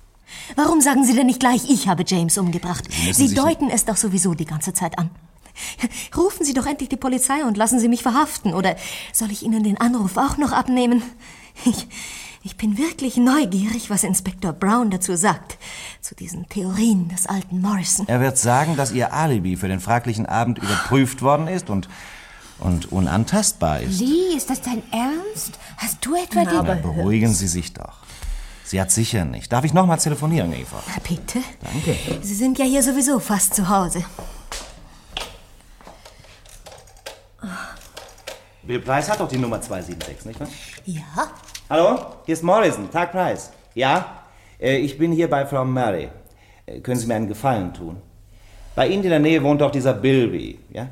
[0.59, 2.83] Warum sagen Sie denn nicht gleich, ich habe James umgebracht?
[2.91, 5.09] Sie sich deuten es doch sowieso die ganze Zeit an.
[6.17, 8.53] Rufen Sie doch endlich die Polizei und lassen Sie mich verhaften.
[8.53, 8.75] Oder
[9.13, 11.01] soll ich Ihnen den Anruf auch noch abnehmen?
[11.63, 11.87] Ich,
[12.43, 15.57] ich bin wirklich neugierig, was Inspektor Brown dazu sagt.
[16.01, 18.05] Zu diesen Theorien des alten Morrison.
[18.09, 21.87] Er wird sagen, dass Ihr Alibi für den fraglichen Abend überprüft worden ist und,
[22.59, 24.01] und unantastbar ist.
[24.01, 25.57] Lee, ist das dein Ernst?
[25.77, 26.59] Hast du etwa Na, den...
[26.59, 28.08] aber Beruhigen Sie sich doch.
[28.69, 29.51] Sie hat sicher nicht.
[29.51, 30.77] Darf ich nochmal telefonieren, Eva?
[30.85, 31.39] Na, bitte.
[31.59, 31.95] Danke.
[32.21, 34.05] Sie sind ja hier sowieso fast zu Hause.
[38.61, 40.47] Bill Price hat doch die Nummer 276, nicht wahr?
[40.85, 41.01] Ja?
[41.67, 43.49] Hallo, hier ist Morrison, Tag Price.
[43.73, 44.21] Ja,
[44.61, 46.09] äh, ich bin hier bei Frau Murray.
[46.67, 47.97] Äh, können Sie mir einen Gefallen tun?
[48.75, 50.89] Bei Ihnen in der Nähe wohnt doch dieser Bilby, ja?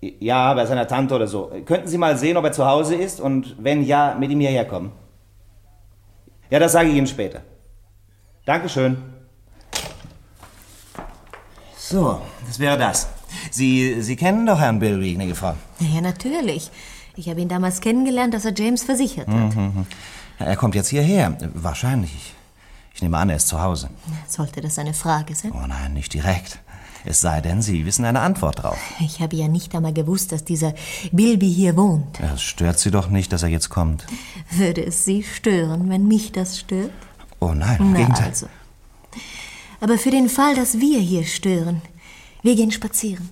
[0.00, 1.52] Ja, bei seiner Tante oder so.
[1.64, 4.64] Könnten Sie mal sehen, ob er zu Hause ist und wenn ja, mit ihm hierher
[4.64, 4.90] kommen?
[6.50, 7.42] Ja, das sage ich Ihnen später.
[8.46, 8.96] Dankeschön.
[11.76, 13.08] So, das wäre das.
[13.50, 15.54] Sie, Sie kennen doch Herrn Bilby, gnädige Frau.
[15.80, 16.70] Ja, natürlich.
[17.16, 19.34] Ich habe ihn damals kennengelernt, dass er James versichert hat.
[19.56, 19.86] Mhm.
[20.38, 21.36] Ja, Er kommt jetzt hierher.
[21.54, 22.34] Wahrscheinlich.
[22.94, 23.90] Ich nehme an, er ist zu Hause.
[24.26, 25.52] Sollte das eine Frage sein?
[25.52, 26.58] Oh nein, nicht direkt.
[27.04, 28.78] Es sei denn, Sie wissen eine Antwort drauf.
[29.00, 30.74] Ich habe ja nicht einmal gewusst, dass dieser
[31.12, 32.18] Bilby hier wohnt.
[32.20, 34.04] Es stört Sie doch nicht, dass er jetzt kommt.
[34.50, 36.90] Würde es Sie stören, wenn mich das stört?
[37.40, 38.26] Oh nein, im Na Gegenteil.
[38.28, 38.46] also.
[39.80, 41.82] Aber für den Fall, dass wir hier stören,
[42.42, 43.30] wir gehen spazieren.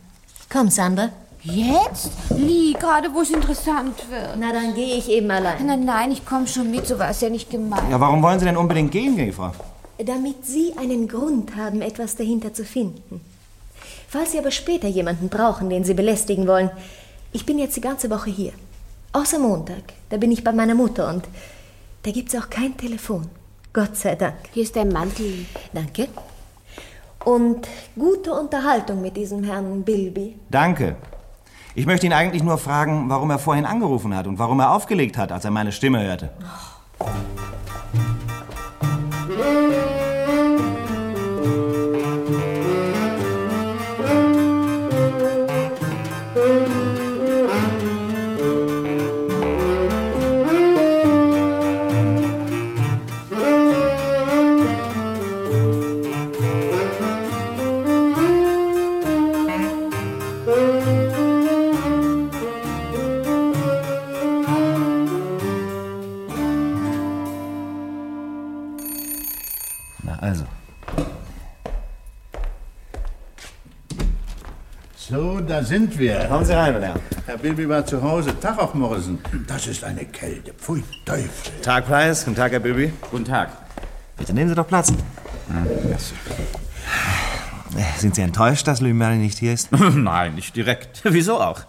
[0.49, 1.11] Komm, Sandra.
[1.43, 2.11] Jetzt?
[2.31, 4.37] Lee, gerade wo es interessant wird.
[4.39, 5.65] Na, dann gehe ich eben allein.
[5.67, 7.91] Nein, nein, ich komme schon mit, so war es ja nicht gemeint.
[7.91, 9.53] Ja, warum wollen Sie denn unbedingt gehen, gnädige Frau?
[10.05, 13.21] Damit Sie einen Grund haben, etwas dahinter zu finden.
[14.09, 16.71] Falls Sie aber später jemanden brauchen, den Sie belästigen wollen,
[17.33, 18.53] ich bin jetzt die ganze Woche hier.
[19.13, 21.25] Außer Montag, da bin ich bei meiner Mutter und
[22.03, 23.29] da gibt's auch kein Telefon.
[23.73, 24.37] Gott sei Dank.
[24.53, 25.47] Hier ist dein Mantel.
[25.73, 26.09] Danke.
[27.25, 27.67] Und
[27.99, 30.37] gute Unterhaltung mit diesem Herrn Bilby.
[30.49, 30.97] Danke.
[31.75, 35.19] Ich möchte ihn eigentlich nur fragen, warum er vorhin angerufen hat und warum er aufgelegt
[35.19, 36.31] hat, als er meine Stimme hörte.
[39.29, 39.67] Na
[75.57, 76.27] da sind wir.
[76.29, 77.01] Kommen Sie rein, meine Herren.
[77.25, 78.39] Herr Bilby war zu Hause.
[78.41, 79.19] Tag auf Morrison.
[79.47, 80.53] Das ist eine Kälte.
[80.53, 81.29] Pfui, Teufel.
[81.63, 82.25] Tag, Price.
[82.27, 82.93] Guten Tag, Herr Bilby.
[83.11, 83.49] Guten Tag.
[84.19, 84.93] Bitte nehmen Sie doch Platz.
[87.97, 89.73] Sind Sie enttäuscht, dass Louis Mary nicht hier ist?
[89.95, 91.01] Nein, nicht direkt.
[91.05, 91.61] Wieso auch?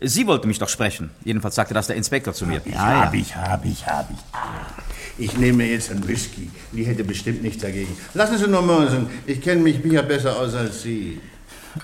[0.00, 1.10] Sie wollte mich doch sprechen.
[1.22, 2.60] Jedenfalls sagte das der Inspektor zu mir.
[2.64, 5.24] Ja, hab ich, hab ich, hab ich.
[5.24, 6.50] Ich nehme jetzt einen Whisky.
[6.72, 7.96] Die hätte bestimmt nichts dagegen.
[8.14, 9.08] Lassen Sie nur Morrison.
[9.26, 11.20] Ich kenne mich ja besser aus als Sie.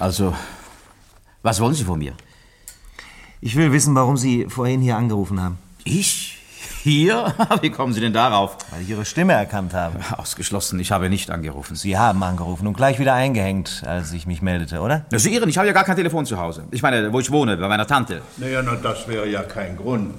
[0.01, 0.35] Also,
[1.47, 2.13] was wollen Sie von mir?
[3.41, 5.59] Ich will wissen, warum Sie vorhin hier angerufen haben.
[5.85, 6.39] Ich?
[6.83, 7.33] Hier?
[7.61, 8.57] Wie kommen Sie denn darauf?
[8.73, 10.01] Weil ich Ihre Stimme erkannt habe.
[10.19, 11.77] Ausgeschlossen, ich habe nicht angerufen.
[11.77, 15.07] Sie haben angerufen und gleich wieder eingehängt, als ich mich meldete, oder?
[15.13, 16.65] Na, Sie irren, ich habe ja gar kein Telefon zu Hause.
[16.73, 18.23] Ich meine, wo ich wohne, bei meiner Tante.
[18.39, 20.15] Naja, na, das wäre ja kein Grund.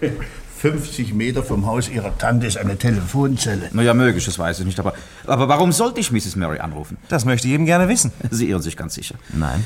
[0.58, 3.70] 50 Meter vom Haus Ihrer Tante ist eine Telefonzelle.
[3.72, 4.80] Naja, möglich, das weiß ich nicht.
[4.80, 4.92] Aber,
[5.26, 6.36] aber warum sollte ich Mrs.
[6.36, 6.98] Murray anrufen?
[7.08, 8.10] Das möchte ich eben gerne wissen.
[8.30, 9.14] Sie irren sich ganz sicher.
[9.32, 9.64] Nein.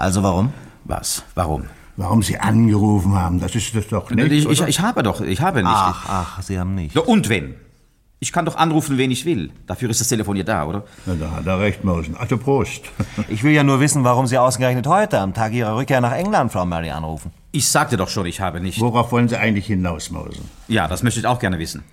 [0.00, 0.54] Also warum?
[0.84, 1.24] Was?
[1.34, 1.64] Warum?
[1.98, 5.42] Warum Sie angerufen haben, das ist das doch nicht, ich, ich, ich habe doch, ich
[5.42, 5.70] habe nicht.
[5.70, 6.94] Ach, ach, Sie haben nicht.
[6.94, 7.54] Ja, und wenn?
[8.18, 9.50] Ich kann doch anrufen, wen ich will.
[9.66, 10.84] Dafür ist das Telefon ja da, oder?
[11.04, 12.16] Na, da hat er recht, Mosen.
[12.16, 12.84] Also Prost.
[13.28, 16.50] Ich will ja nur wissen, warum Sie ausgerechnet heute, am Tag Ihrer Rückkehr nach England,
[16.50, 17.30] Frau Murray, anrufen.
[17.52, 18.80] Ich sagte doch schon, ich habe nicht.
[18.80, 20.48] Worauf wollen Sie eigentlich hinaus, Mosen?
[20.66, 21.84] Ja, das möchte ich auch gerne wissen.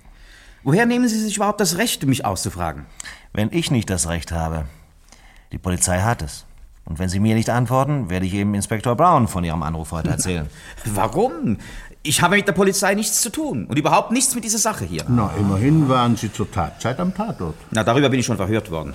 [0.62, 2.86] Woher nehmen Sie sich überhaupt das Recht, mich auszufragen?
[3.34, 4.64] Wenn ich nicht das Recht habe.
[5.52, 6.46] Die Polizei hat es.
[6.88, 10.08] Und wenn Sie mir nicht antworten, werde ich eben Inspektor Brown von Ihrem Anruf heute
[10.08, 10.46] erzählen.
[10.86, 11.58] Warum?
[12.02, 15.04] Ich habe mit der Polizei nichts zu tun und überhaupt nichts mit dieser Sache hier.
[15.08, 17.56] Na, immerhin waren Sie zur Tatzeit am Tatort.
[17.72, 18.94] Na, darüber bin ich schon verhört worden.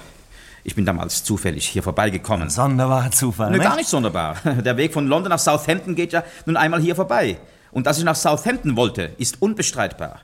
[0.63, 2.49] Ich bin damals zufällig hier vorbeigekommen.
[2.49, 4.37] Sonderbarer Zufall, Ne, gar nicht sonderbar.
[4.65, 7.37] Der Weg von London nach Southampton geht ja nun einmal hier vorbei.
[7.71, 10.21] Und dass ich nach Southampton wollte, ist unbestreitbar.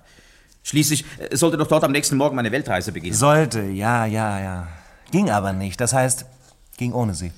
[0.64, 3.16] Schließlich äh, sollte doch dort am nächsten Morgen meine Weltreise beginnen.
[3.16, 4.68] Sollte, ja, ja, ja.
[5.12, 5.80] Ging aber nicht.
[5.80, 6.26] Das heißt,
[6.78, 7.32] ging ohne Sie.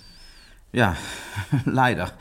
[0.71, 0.95] Ja,
[1.65, 2.11] leider.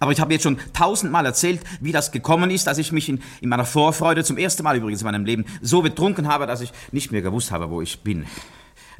[0.00, 3.22] Aber ich habe jetzt schon tausendmal erzählt, wie das gekommen ist, dass ich mich in,
[3.40, 6.72] in meiner Vorfreude, zum ersten Mal übrigens in meinem Leben, so betrunken habe, dass ich
[6.92, 8.26] nicht mehr gewusst habe, wo ich bin.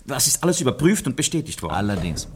[0.07, 1.75] Das ist alles überprüft und bestätigt worden.
[1.75, 2.29] Allerdings.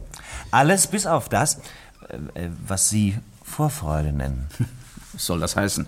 [0.51, 1.61] Alles bis auf das,
[2.09, 4.47] äh, äh, was Sie Vorfreude nennen.
[5.13, 5.87] Was soll das heißen?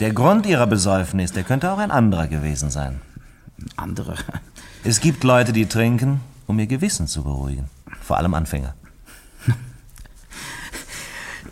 [0.00, 3.00] Der Grund Ihrer Besäufnis, der könnte auch ein anderer gewesen sein.
[3.76, 4.16] Andere?
[4.84, 7.68] Es gibt Leute, die trinken, um ihr Gewissen zu beruhigen.
[8.02, 8.74] Vor allem Anfänger.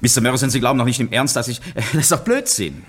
[0.05, 0.21] Mr.
[0.21, 1.61] Morrison, Sie glauben doch nicht im Ernst, dass ich...
[1.75, 2.85] Das ist doch Blödsinn.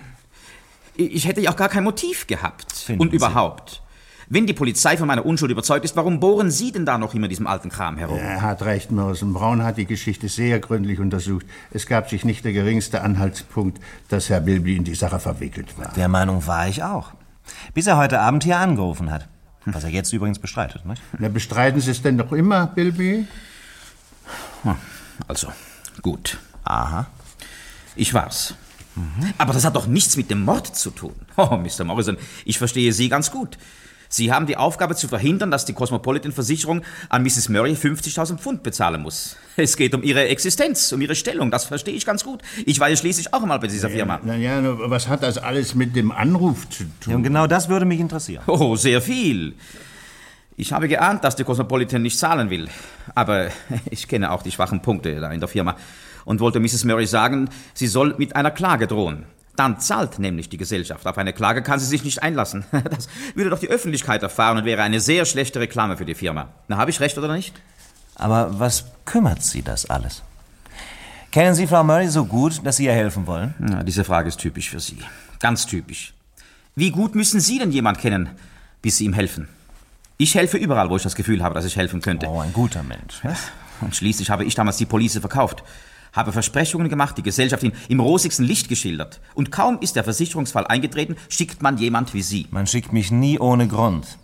[0.98, 2.72] Ich hätte ja auch gar kein Motiv gehabt.
[2.74, 3.16] Finden und Sie?
[3.16, 3.82] überhaupt.
[4.28, 7.28] Wenn die Polizei von meiner Unschuld überzeugt ist, warum bohren Sie denn da noch immer
[7.28, 8.18] diesem alten Kram herum?
[8.18, 9.34] Er hat recht, Mosen.
[9.34, 11.46] Braun hat die Geschichte sehr gründlich untersucht.
[11.72, 15.94] Es gab sich nicht der geringste Anhaltspunkt, dass Herr Bilby in die Sache verwickelt war.
[15.96, 17.12] Der Meinung war ich auch.
[17.76, 19.28] Bis er heute Abend hier angerufen hat.
[19.66, 21.02] Was er jetzt übrigens bestreitet, nicht?
[21.20, 23.28] Na, bestreiten Sie es denn noch immer, Bilby?
[25.28, 25.50] Also,
[26.02, 26.40] gut.
[26.66, 27.08] Aha.
[27.96, 28.56] Ich war's.
[29.38, 31.14] Aber das hat doch nichts mit dem Mord zu tun.
[31.38, 31.84] Oh, Mr.
[31.84, 33.58] Morrison, ich verstehe Sie ganz gut.
[34.08, 37.50] Sie haben die Aufgabe zu verhindern, dass die Cosmopolitan-Versicherung an Mrs.
[37.50, 39.36] Murray 50.000 Pfund bezahlen muss.
[39.58, 41.52] Es geht um ihre Existenz, um ihre Stellung.
[41.52, 42.42] Das verstehe ich ganz gut.
[42.66, 44.20] Ich war ja schließlich auch einmal bei dieser Firma.
[44.24, 47.12] Na ja, was hat das alles mit dem Anruf zu tun?
[47.12, 48.44] Ja, und genau das würde mich interessieren.
[48.48, 49.56] Oh, sehr viel.
[50.56, 52.70] Ich habe geahnt, dass die Cosmopolitan nicht zahlen will.
[53.14, 53.48] Aber
[53.90, 55.76] ich kenne auch die schwachen Punkte da in der Firma
[56.26, 56.84] und wollte Mrs.
[56.84, 59.26] Murray sagen, sie soll mit einer Klage drohen.
[59.56, 61.08] Dann zahlt nämlich die Gesellschaft.
[61.08, 62.66] Auf eine Klage kann sie sich nicht einlassen.
[62.90, 66.50] Das würde doch die Öffentlichkeit erfahren und wäre eine sehr schlechte Reklame für die Firma.
[66.68, 67.54] Na, habe ich recht oder nicht?
[68.16, 70.24] Aber was kümmert Sie das alles?
[71.32, 73.54] Kennen Sie Frau Murray so gut, dass Sie ihr helfen wollen?
[73.60, 75.00] Na, diese Frage ist typisch für Sie.
[75.40, 76.14] Ganz typisch.
[76.76, 78.30] Wie gut müssen Sie denn jemand kennen,
[78.82, 79.48] bis Sie ihm helfen?
[80.18, 82.28] Ich helfe überall, wo ich das Gefühl habe, dass ich helfen könnte.
[82.28, 83.22] Oh, ein guter Mensch.
[83.82, 85.64] Und schließlich habe ich damals die Police verkauft,
[86.16, 89.20] habe Versprechungen gemacht, die Gesellschaft in, im rosigsten Licht geschildert.
[89.34, 92.48] Und kaum ist der Versicherungsfall eingetreten, schickt man jemand wie Sie.
[92.52, 94.18] Man schickt mich nie ohne Grund.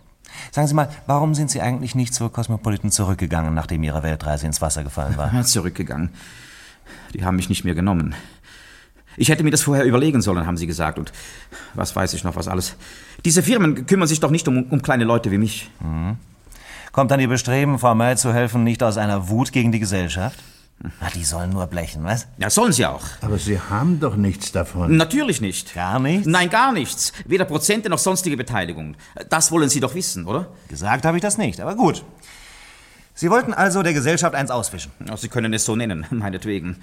[0.50, 4.62] Sagen Sie mal, warum sind Sie eigentlich nicht zur Cosmopolitan zurückgegangen, nachdem Ihre Weltreise ins
[4.62, 5.42] Wasser gefallen war?
[5.44, 6.10] Zurückgegangen.
[7.14, 8.14] Die haben mich nicht mehr genommen.
[9.16, 10.98] Ich hätte mir das vorher überlegen sollen, haben sie gesagt.
[10.98, 11.12] Und
[11.74, 12.76] was weiß ich noch, was alles.
[13.26, 15.70] Diese Firmen kümmern sich doch nicht um, um kleine Leute wie mich.
[15.80, 16.16] Mhm.
[16.92, 20.38] Kommt dann Ihr Bestreben, Frau May zu helfen, nicht aus einer Wut gegen die Gesellschaft?
[21.00, 22.26] Na, die sollen nur blechen, was?
[22.38, 23.04] Ja, sollen sie auch.
[23.20, 24.96] Aber Sie haben doch nichts davon.
[24.96, 25.74] Natürlich nicht.
[25.74, 26.26] Gar nichts?
[26.26, 27.12] Nein, gar nichts.
[27.24, 28.96] Weder Prozente noch sonstige Beteiligung.
[29.28, 30.48] Das wollen Sie doch wissen, oder?
[30.68, 32.04] Gesagt habe ich das nicht, aber gut.
[33.14, 34.90] Sie wollten also der Gesellschaft eins auswischen.
[35.06, 36.78] Ja, Sie können es so nennen, meinetwegen.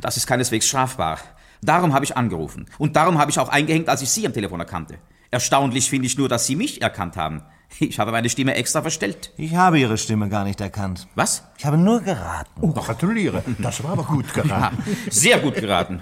[0.00, 1.18] Das ist keineswegs strafbar.
[1.62, 2.66] Darum habe ich angerufen.
[2.78, 4.98] Und darum habe ich auch eingehängt, als ich Sie am Telefon erkannte.
[5.30, 7.42] Erstaunlich finde ich nur, dass Sie mich erkannt haben.
[7.78, 9.32] Ich habe meine Stimme extra verstellt.
[9.36, 11.06] Ich habe Ihre Stimme gar nicht erkannt.
[11.14, 11.42] Was?
[11.58, 12.50] Ich habe nur geraten.
[12.60, 13.42] Oh, gratuliere.
[13.58, 14.78] Das war aber gut geraten.
[14.86, 16.00] Ja, sehr gut geraten.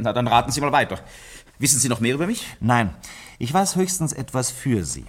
[0.00, 0.98] Na, dann raten Sie mal weiter.
[1.58, 2.44] Wissen Sie noch mehr über mich?
[2.60, 2.90] Nein,
[3.38, 5.04] ich weiß höchstens etwas für Sie.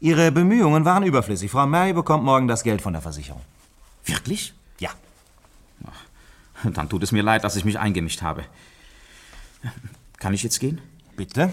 [0.00, 1.50] Ihre Bemühungen waren überflüssig.
[1.50, 3.42] Frau Mary bekommt morgen das Geld von der Versicherung.
[4.04, 4.54] Wirklich?
[4.78, 4.90] Ja.
[6.62, 8.44] Dann tut es mir leid, dass ich mich eingemischt habe.
[10.18, 10.80] Kann ich jetzt gehen?
[11.16, 11.52] Bitte?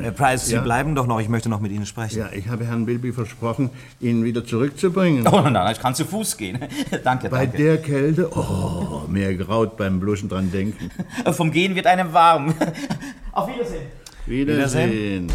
[0.00, 0.60] Herr Price, Sie Ja?
[0.62, 1.20] bleiben doch noch.
[1.20, 2.18] Ich möchte noch mit Ihnen sprechen.
[2.18, 5.26] Ja, ich habe Herrn Bilby versprochen, ihn wieder zurückzubringen.
[5.26, 6.58] Oh nein, nein, ich kann zu Fuß gehen.
[7.04, 7.56] danke, Bei danke.
[7.58, 8.30] der Kälte?
[8.34, 10.90] Oh, mir graut beim bloßen dran denken.
[11.32, 12.54] Vom Gehen wird einem warm.
[13.32, 13.86] Auf Wiedersehen.
[14.26, 15.32] Wiedersehen.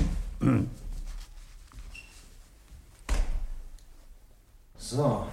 [4.78, 5.26] So.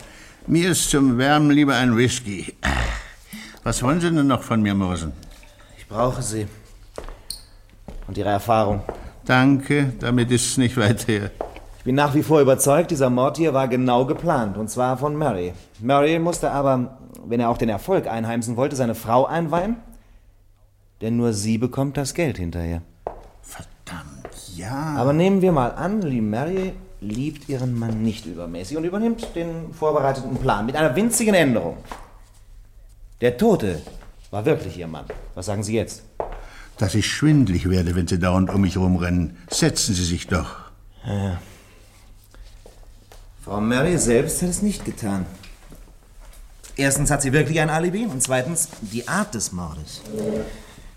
[0.47, 2.55] Mir ist zum Wärmen lieber ein Whisky.
[3.63, 5.13] Was wollen Sie denn noch von mir, Mosen?
[5.79, 6.47] Ich brauche Sie.
[8.13, 8.83] Und Ihre Erfahrung.
[9.25, 11.31] Danke, damit ist es nicht weit her.
[11.79, 15.17] Ich bin nach wie vor überzeugt, dieser Mord hier war genau geplant, und zwar von
[15.17, 15.55] Murray.
[15.81, 19.77] Murray musste aber, wenn er auch den Erfolg einheimsen wollte, seine Frau einweihen,
[21.01, 22.83] denn nur sie bekommt das Geld hinterher.
[24.55, 24.95] Ja.
[24.99, 29.73] Aber nehmen wir mal an, Lee Murray liebt ihren Mann nicht übermäßig und übernimmt den
[29.73, 31.79] vorbereiteten Plan mit einer winzigen Änderung.
[33.23, 33.81] Der Tote
[34.31, 35.07] war wirklich ihr Mann.
[35.35, 36.03] Was sagen Sie jetzt?
[36.83, 39.37] Dass ich schwindlig werde, wenn Sie dauernd um mich rumrennen.
[39.49, 40.57] Setzen Sie sich doch.
[41.07, 41.41] Ja.
[43.45, 45.25] Frau Murray selbst hat es nicht getan.
[46.75, 50.03] Erstens hat sie wirklich ein Alibi und zweitens die Art des Mordes.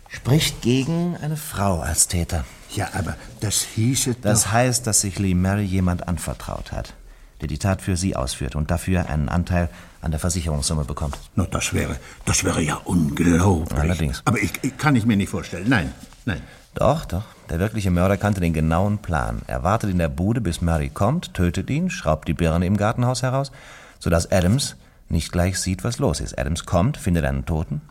[0.07, 2.45] Spricht gegen eine Frau als Täter.
[2.71, 4.53] Ja, aber das hieße Das doch...
[4.53, 6.95] heißt, dass sich Lee Murray jemand anvertraut hat,
[7.41, 9.69] der die Tat für sie ausführt und dafür einen Anteil
[10.05, 11.17] an der Versicherungssumme bekommt.
[11.35, 13.79] No, das wäre, das wäre ja unglaublich.
[13.79, 14.21] Allerdings.
[14.25, 15.67] Aber ich, ich kann ich mir nicht vorstellen.
[15.67, 15.91] Nein,
[16.25, 16.41] nein.
[16.75, 17.23] Doch, doch.
[17.49, 19.41] Der wirkliche Mörder kannte den genauen Plan.
[19.47, 23.23] Er wartet in der Bude, bis Murray kommt, tötet ihn, schraubt die Birne im Gartenhaus
[23.23, 23.51] heraus,
[23.99, 24.75] sodass Adams
[25.09, 26.37] nicht gleich sieht, was los ist.
[26.37, 27.81] Adams kommt, findet einen Toten,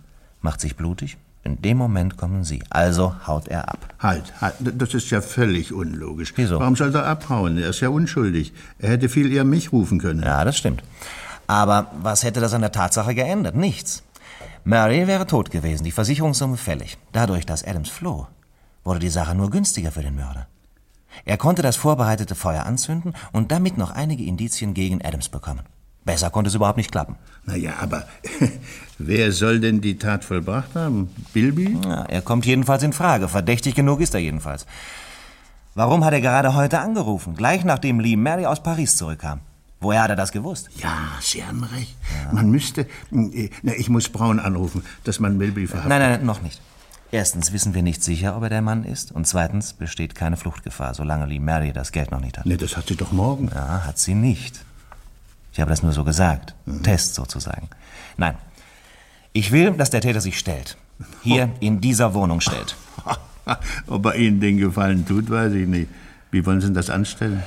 [0.40, 1.16] macht sich blutig.
[1.42, 2.62] In dem Moment kommen sie.
[2.70, 3.92] Also haut er ab.
[3.98, 6.32] Halt, halt, das ist ja völlig unlogisch.
[6.36, 6.60] Wieso?
[6.60, 7.58] Warum soll er abhauen?
[7.58, 8.52] Er ist ja unschuldig.
[8.78, 10.22] Er hätte viel eher mich rufen können.
[10.22, 10.82] Ja, das stimmt.
[11.46, 13.54] Aber was hätte das an der Tatsache geändert?
[13.54, 14.02] Nichts.
[14.64, 16.96] Murray wäre tot gewesen, die Versicherungssumme fällig.
[17.12, 18.26] Dadurch, dass Adams floh,
[18.82, 20.46] wurde die Sache nur günstiger für den Mörder.
[21.24, 25.62] Er konnte das vorbereitete Feuer anzünden und damit noch einige Indizien gegen Adams bekommen.
[26.04, 27.16] Besser konnte es überhaupt nicht klappen.
[27.44, 28.04] Na ja, aber
[28.98, 31.08] wer soll denn die Tat vollbracht haben?
[31.32, 31.78] Bilby?
[31.84, 33.28] Ja, er kommt jedenfalls in Frage.
[33.28, 34.66] Verdächtig genug ist er jedenfalls.
[35.74, 37.34] Warum hat er gerade heute angerufen?
[37.34, 39.40] Gleich nachdem Lee Mary aus Paris zurückkam.
[39.84, 40.70] Woher hat er das gewusst?
[40.78, 41.94] Ja, Sie haben recht.
[42.32, 42.82] Man müsste...
[43.12, 45.90] äh, Na, ich muss Braun anrufen, dass man Bilby verhaftet.
[45.90, 46.60] Nein, nein, noch nicht.
[47.12, 49.12] Erstens wissen wir nicht sicher, ob er der Mann ist.
[49.12, 52.46] Und zweitens besteht keine Fluchtgefahr, solange Lee Mary das Geld noch nicht hat.
[52.46, 53.50] Nee, das hat sie doch morgen.
[53.54, 54.64] Ja, hat sie nicht.
[55.52, 56.54] Ich habe das nur so gesagt.
[56.82, 57.68] Test sozusagen.
[58.16, 58.34] Nein.
[59.34, 60.76] Ich will, dass der Täter sich stellt.
[61.22, 62.74] Hier in dieser Wohnung stellt.
[63.86, 65.90] Ob er Ihnen den Gefallen tut, weiß ich nicht.
[66.30, 67.42] Wie wollen Sie denn das anstellen?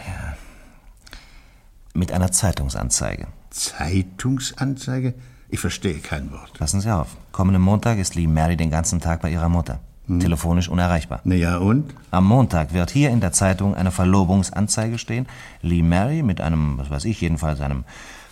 [1.98, 3.26] Mit einer Zeitungsanzeige.
[3.50, 5.16] Zeitungsanzeige?
[5.50, 6.54] Ich verstehe kein Wort.
[6.60, 7.18] Passen Sie auf.
[7.32, 9.80] Kommenden Montag ist Lee Mary den ganzen Tag bei ihrer Mutter.
[10.08, 11.22] Telefonisch unerreichbar.
[11.24, 11.96] Na ja, und?
[12.12, 15.26] Am Montag wird hier in der Zeitung eine Verlobungsanzeige stehen.
[15.64, 17.84] Lee Mary mit einem, was weiß ich, jedenfalls einem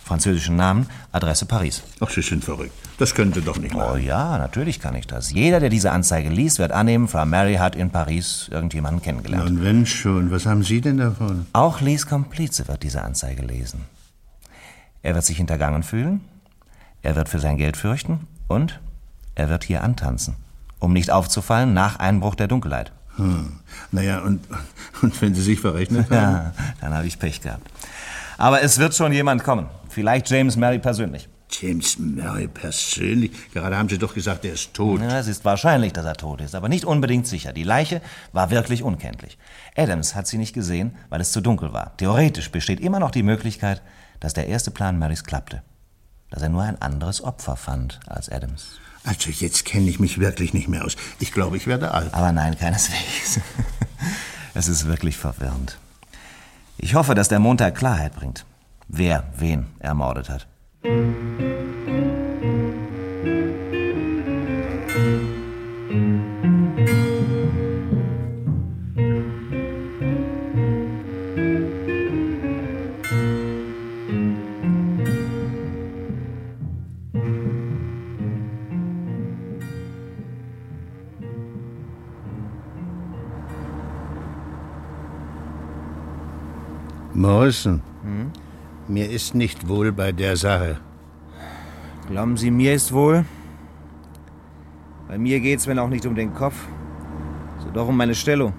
[0.06, 1.82] französischen Namen, Adresse Paris.
[1.98, 2.72] Ach, Sie sind verrückt.
[2.98, 5.32] Das könnte doch nicht Oh ja, natürlich kann ich das.
[5.32, 9.50] Jeder, der diese Anzeige liest, wird annehmen, Frau Mary hat in Paris irgendjemanden kennengelernt.
[9.50, 11.46] Und wenn schon, was haben Sie denn davon?
[11.52, 13.80] Auch Lees Komplize wird diese Anzeige lesen.
[15.02, 16.20] Er wird sich hintergangen fühlen,
[17.02, 18.80] er wird für sein Geld fürchten und
[19.34, 20.36] er wird hier antanzen,
[20.78, 22.92] um nicht aufzufallen nach Einbruch der Dunkelheit.
[23.16, 23.58] Hm.
[23.90, 24.40] Naja, und,
[25.02, 26.14] und wenn Sie sich verrechnet haben?
[26.14, 27.68] Ja, dann habe ich Pech gehabt.
[28.38, 29.66] Aber es wird schon jemand kommen.
[29.96, 31.26] Vielleicht James Mary persönlich.
[31.48, 33.30] James Murray persönlich?
[33.54, 35.00] Gerade haben Sie doch gesagt, er ist tot.
[35.00, 37.54] Ja, es ist wahrscheinlich, dass er tot ist, aber nicht unbedingt sicher.
[37.54, 38.02] Die Leiche
[38.34, 39.38] war wirklich unkenntlich.
[39.74, 41.96] Adams hat sie nicht gesehen, weil es zu dunkel war.
[41.96, 43.80] Theoretisch besteht immer noch die Möglichkeit,
[44.20, 45.62] dass der erste Plan Marys klappte.
[46.28, 48.78] Dass er nur ein anderes Opfer fand als Adams.
[49.02, 50.96] Also jetzt kenne ich mich wirklich nicht mehr aus.
[51.20, 52.12] Ich glaube, ich werde alt.
[52.12, 53.40] Aber nein, keineswegs.
[54.52, 55.78] es ist wirklich verwirrend.
[56.76, 58.44] Ich hoffe, dass der Montag Klarheit bringt,
[58.86, 60.46] wer wen ermordet hat.
[87.16, 87.82] Morrison,
[88.88, 90.78] mir ist nicht wohl bei der Sache.
[92.08, 93.24] Glauben Sie, mir ist wohl?
[95.08, 96.56] Bei mir geht's, wenn auch nicht um den Kopf,
[97.58, 98.52] so doch um meine Stellung.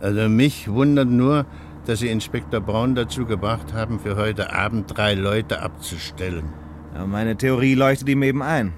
[0.00, 1.44] Also mich wundert nur,
[1.86, 6.44] dass Sie Inspektor Braun dazu gebracht haben, für heute Abend drei Leute abzustellen.
[6.94, 8.72] Ja, meine Theorie leuchtet ihm eben ein.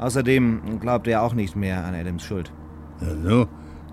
[0.00, 2.52] Außerdem glaubt er auch nicht mehr an Adams Schuld.
[3.00, 3.48] Ja, so.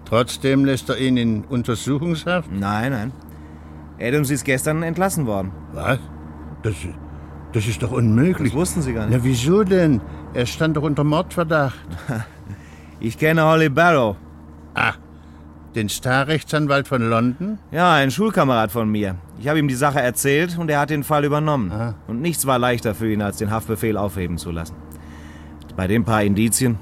[0.06, 2.52] Trotzdem lässt er ihn in Untersuchungshaft?
[2.52, 3.12] Nein, nein.
[4.00, 5.52] Adams ist gestern entlassen worden.
[5.74, 6.00] Was?
[6.64, 6.74] Das,
[7.54, 8.52] das ist doch unmöglich.
[8.52, 9.18] Das wussten Sie gar nicht.
[9.18, 10.02] Na, wieso denn?
[10.34, 11.80] Er stand doch unter Mordverdacht.
[13.02, 14.16] Ich kenne Holly Barrow.
[14.74, 14.94] Ah,
[15.76, 17.60] den Starrechtsanwalt von London?
[17.70, 19.16] Ja, ein Schulkamerad von mir.
[19.38, 21.72] Ich habe ihm die Sache erzählt und er hat den Fall übernommen.
[22.08, 24.76] Und nichts war leichter für ihn, als den Haftbefehl aufheben zu lassen.
[25.76, 26.80] Bei den paar Indizien.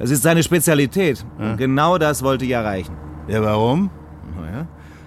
[0.00, 1.24] Das ist seine Spezialität.
[1.38, 2.96] Und genau das wollte ich erreichen.
[3.28, 3.90] Ja, warum?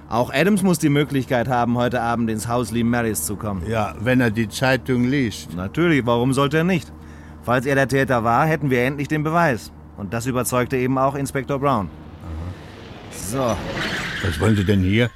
[0.10, 3.68] Auch Adams muss die Möglichkeit haben, heute Abend ins Haus Lee Marys zu kommen.
[3.68, 5.54] Ja, wenn er die Zeitung liest.
[5.54, 6.92] Natürlich, warum sollte er nicht?
[7.44, 9.72] Falls er der Täter war, hätten wir endlich den Beweis.
[9.98, 11.90] Und das überzeugte eben auch Inspektor Brown.
[13.12, 13.56] So.
[14.24, 15.10] Was wollen Sie denn hier?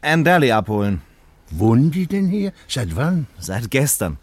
[0.00, 1.02] Ann Daly abholen.
[1.52, 2.52] Wohnen die denn hier?
[2.66, 3.26] Seit wann?
[3.38, 4.18] Seit gestern.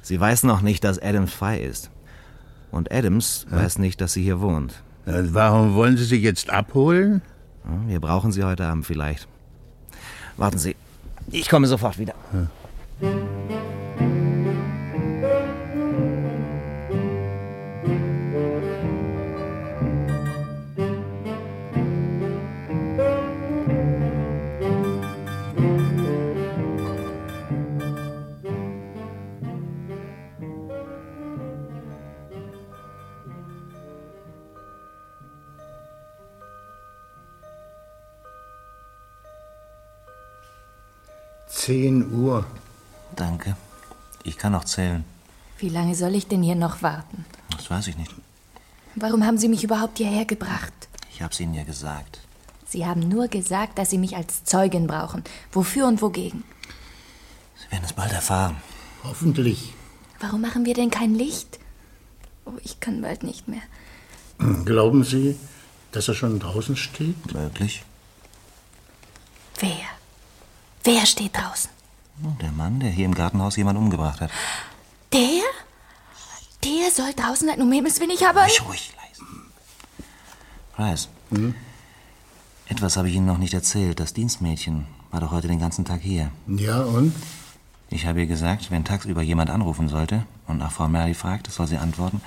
[0.00, 1.90] Sie weiß noch nicht, dass Adams frei ist.
[2.70, 4.82] Und Adams weiß nicht, dass sie hier wohnt.
[5.06, 7.22] Äh, Warum wollen Sie sie jetzt abholen?
[7.64, 9.28] Ja, Wir brauchen sie heute Abend vielleicht.
[10.36, 10.76] Warten Sie.
[11.30, 12.14] Ich komme sofort wieder.
[41.68, 42.46] Zehn Uhr.
[43.14, 43.54] Danke.
[44.22, 45.04] Ich kann noch zählen.
[45.58, 47.26] Wie lange soll ich denn hier noch warten?
[47.54, 48.10] Das weiß ich nicht.
[48.94, 50.72] Warum haben Sie mich überhaupt hierher gebracht?
[51.12, 52.20] Ich hab's Ihnen ja gesagt.
[52.66, 55.24] Sie haben nur gesagt, dass Sie mich als Zeugin brauchen.
[55.52, 56.42] Wofür und wogegen?
[57.58, 58.56] Sie werden es bald erfahren.
[59.04, 59.74] Hoffentlich.
[60.20, 61.58] Warum machen wir denn kein Licht?
[62.46, 63.62] Oh, ich kann bald nicht mehr.
[64.64, 65.36] Glauben Sie,
[65.92, 67.34] dass er schon draußen steht?
[67.34, 67.84] Möglich.
[69.60, 69.97] Wer?
[70.88, 71.68] Wer steht draußen?
[72.24, 74.30] Oh, Der Mann, der hier im Gartenhaus jemand umgebracht hat.
[75.12, 75.42] Der?
[76.64, 77.60] Der soll draußen sein.
[77.60, 78.40] Um Himmels Willen, ich habe...
[78.40, 79.22] Ruhig, ruhig, leise.
[80.74, 81.08] Price.
[82.68, 84.00] Etwas habe ich Ihnen noch nicht erzählt.
[84.00, 86.30] Das Dienstmädchen war doch heute den ganzen Tag hier.
[86.46, 87.12] Ja, und?
[87.90, 91.66] Ich habe ihr gesagt, wenn tagsüber jemand anrufen sollte und nach Frau Mary fragt, soll
[91.66, 92.22] sie antworten,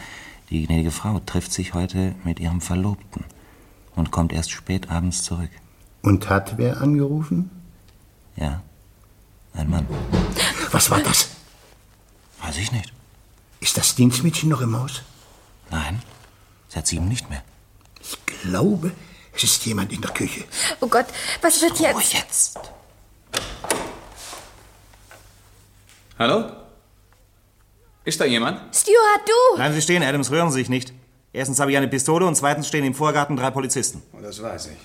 [0.52, 3.24] die gnädige Frau trifft sich heute mit ihrem Verlobten
[3.96, 5.50] und kommt erst spät abends zurück.
[6.04, 7.50] Und hat wer angerufen?
[8.36, 8.62] Ja,
[9.54, 9.88] ein Mann.
[10.72, 11.30] Was war das?
[12.42, 12.92] Weiß ich nicht.
[13.60, 15.02] Ist das Dienstmädchen noch im Haus?
[15.70, 16.02] Nein,
[16.68, 17.44] seit sieben nicht mehr.
[18.00, 18.92] Ich glaube,
[19.36, 20.44] es ist jemand in der Küche.
[20.80, 21.06] Oh Gott,
[21.42, 22.14] was wird jetzt?
[22.14, 22.60] jetzt.
[26.18, 26.52] Hallo?
[28.04, 28.76] Ist da jemand?
[28.76, 29.56] Stuart, du!
[29.56, 30.94] Bleiben Sie stehen, Adams, rühren Sie sich nicht.
[31.34, 34.02] Erstens habe ich eine Pistole und zweitens stehen im Vorgarten drei Polizisten.
[34.14, 34.78] Oh, das weiß ich.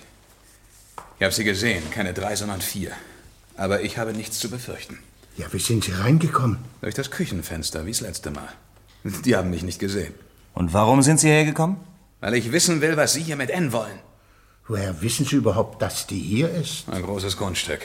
[1.17, 2.91] Ich habe sie gesehen, keine drei, sondern vier.
[3.57, 4.99] Aber ich habe nichts zu befürchten.
[5.35, 6.59] Ja, wie sind Sie reingekommen?
[6.81, 8.49] Durch das Küchenfenster, wie das letzte Mal.
[9.03, 10.13] Die haben mich nicht gesehen.
[10.53, 11.77] Und warum sind Sie hergekommen?
[12.19, 13.99] Weil ich wissen will, was Sie hier mit N wollen.
[14.67, 16.89] Woher wissen Sie überhaupt, dass die hier ist?
[16.89, 17.81] Ein großes Grundstück.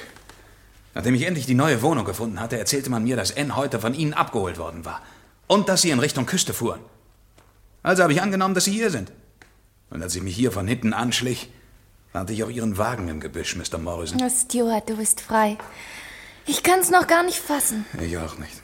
[0.94, 3.94] Nachdem ich endlich die neue Wohnung gefunden hatte, erzählte man mir, dass N heute von
[3.94, 5.00] Ihnen abgeholt worden war.
[5.46, 6.80] Und dass Sie in Richtung Küste fuhren.
[7.82, 9.12] Also habe ich angenommen, dass Sie hier sind.
[9.90, 11.50] Und als ich mich hier von hinten anschlich,
[12.12, 13.78] fand ich auch Ihren Wagen im Gebüsch, Mr.
[13.78, 14.20] Morrison.
[14.22, 15.58] Oh, Stuart, du bist frei.
[16.46, 17.84] Ich kann's noch gar nicht fassen.
[18.00, 18.62] Ich auch nicht.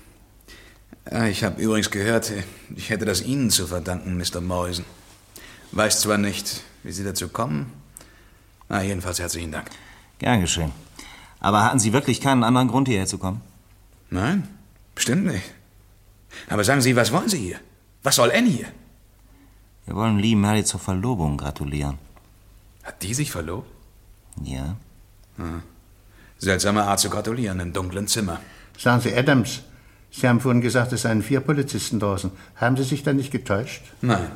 [1.11, 2.32] Ja, Ich habe übrigens gehört,
[2.74, 4.40] ich hätte das Ihnen zu verdanken, Mr.
[4.40, 4.84] Morrison.
[5.72, 7.72] Weiß zwar nicht, wie Sie dazu kommen.
[8.68, 9.70] Na, jedenfalls herzlichen Dank.
[10.18, 10.72] Gern geschehen.
[11.40, 13.40] Aber hatten Sie wirklich keinen anderen Grund, hierher zu kommen?
[14.11, 14.49] Nein,
[14.94, 15.44] bestimmt nicht.
[16.49, 17.61] Aber sagen Sie, was wollen Sie hier?
[18.03, 18.66] Was soll N hier?
[19.86, 21.99] Wir wollen Lee Mary zur Verlobung gratulieren.
[22.89, 23.70] Hat die sich verlobt?
[24.43, 24.76] Ja.
[25.36, 25.62] Hm.
[26.39, 28.41] Seltsame Art zu gratulieren im dunklen Zimmer.
[28.78, 29.61] Sagen Sie, Adams,
[30.11, 32.30] Sie haben vorhin gesagt, es seien vier Polizisten draußen.
[32.57, 33.82] Haben Sie sich da nicht getäuscht?
[34.01, 34.30] Nein.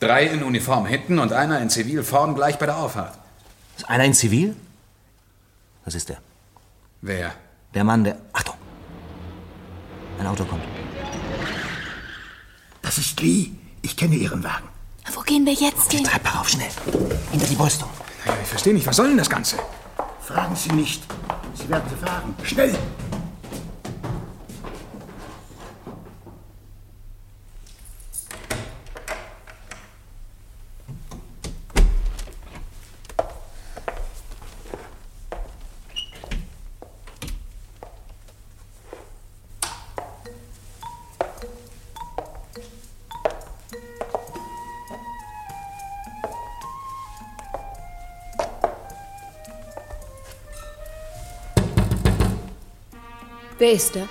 [0.00, 3.18] Drei in Uniform hinten und einer in Zivil vorn gleich bei der Auffahrt.
[3.78, 4.54] Ist einer in Zivil?
[5.86, 6.18] Was ist der?
[7.00, 7.32] Wer?
[7.72, 8.18] Der Mann, der.
[8.34, 8.56] Achtung!
[10.18, 10.64] Ein Auto kommt.
[12.82, 13.52] Das ist Lee.
[13.80, 14.73] Ich kenne Ihren Wagen.
[15.12, 16.04] Wo gehen wir jetzt hin?
[16.04, 16.70] Treppe rauf, schnell.
[17.30, 17.88] Hinter die Brüstung.
[18.26, 19.56] Ja, ich verstehe nicht, was soll denn das Ganze?
[20.20, 21.02] Fragen Sie nicht.
[21.54, 22.34] Sie werden Sie fragen.
[22.42, 22.74] Schnell!
[53.64, 54.06] Wer ist da?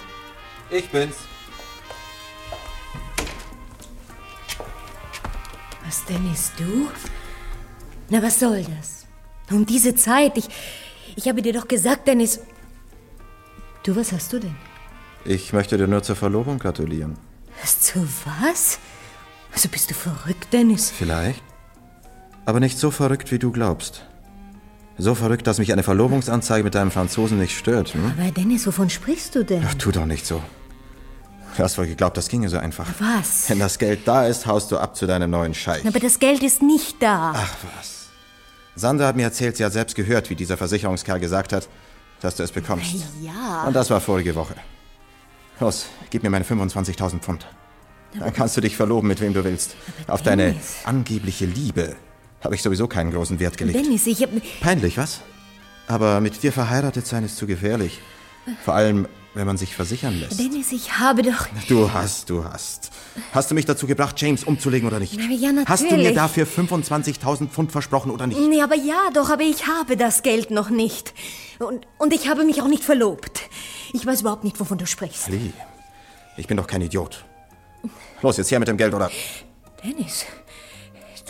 [0.72, 1.16] Ich bin's.
[5.86, 6.90] Was, Dennis, du?
[8.10, 9.06] Na, was soll das?
[9.52, 10.48] Um diese Zeit, ich,
[11.16, 12.40] ich habe dir doch gesagt, Dennis...
[13.84, 14.56] Du, was hast du denn?
[15.24, 17.16] Ich möchte dir nur zur Verlobung gratulieren.
[17.62, 18.80] Was, zu was?
[19.52, 20.90] Also bist du verrückt, Dennis?
[20.90, 21.44] Vielleicht.
[22.48, 24.04] Aber nicht so verrückt, wie du glaubst.
[24.98, 27.94] So verrückt, dass mich eine Verlobungsanzeige mit deinem Franzosen nicht stört.
[27.94, 28.14] Hm?
[28.18, 29.64] Aber Dennis, wovon sprichst du denn?
[29.68, 30.42] Ach, tu doch nicht so.
[31.58, 32.88] Du hast wohl geglaubt, das ginge so einfach.
[33.00, 33.50] Was?
[33.50, 35.86] Wenn das Geld da ist, haust du ab zu deinem neuen Scheich.
[35.86, 37.34] Aber das Geld ist nicht da.
[37.36, 38.08] Ach was.
[38.76, 41.70] Sandra hat mir erzählt, sie hat selbst gehört, wie dieser Versicherungskerl gesagt hat,
[42.22, 42.96] dass du es bekommst.
[43.22, 43.66] Ja.
[43.68, 44.56] Und das war vorige Woche.
[45.60, 47.46] Los, gib mir meine 25.000 Pfund.
[48.18, 49.76] Dann kannst du dich verloben, mit wem du willst.
[50.08, 51.96] Auf deine angebliche Liebe
[52.44, 53.78] habe ich sowieso keinen großen Wert gelegt.
[53.78, 54.30] Dennis, ich hab...
[54.62, 55.22] Peinlich, was?
[55.88, 58.00] Aber mit dir verheiratet sein ist zu gefährlich.
[58.64, 60.40] Vor allem, wenn man sich versichern lässt.
[60.40, 61.48] Dennis, ich habe doch...
[61.68, 62.92] Du hast, du hast.
[63.34, 65.14] Hast du mich dazu gebracht, James umzulegen oder nicht?
[65.14, 65.70] Ja, natürlich.
[65.70, 68.40] Hast du mir dafür 25.000 Pfund versprochen oder nicht?
[68.40, 71.14] Nee, aber ja, doch, aber ich habe das Geld noch nicht.
[71.60, 73.42] Und, und ich habe mich auch nicht verlobt.
[73.94, 75.30] Ich weiß überhaupt nicht, wovon du sprichst.
[75.30, 75.52] Lee,
[76.38, 77.24] ich bin doch kein Idiot.
[78.22, 79.10] Los, jetzt her mit dem Geld, oder?
[79.84, 80.26] Dennis,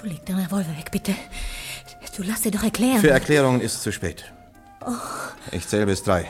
[0.03, 1.15] du leg den Revolver weg, bitte.
[2.15, 2.99] Du lass dir doch erklären.
[2.99, 4.31] Für Erklärungen ist es zu spät.
[4.85, 4.91] Oh,
[5.51, 6.27] Ich zähle bis drei.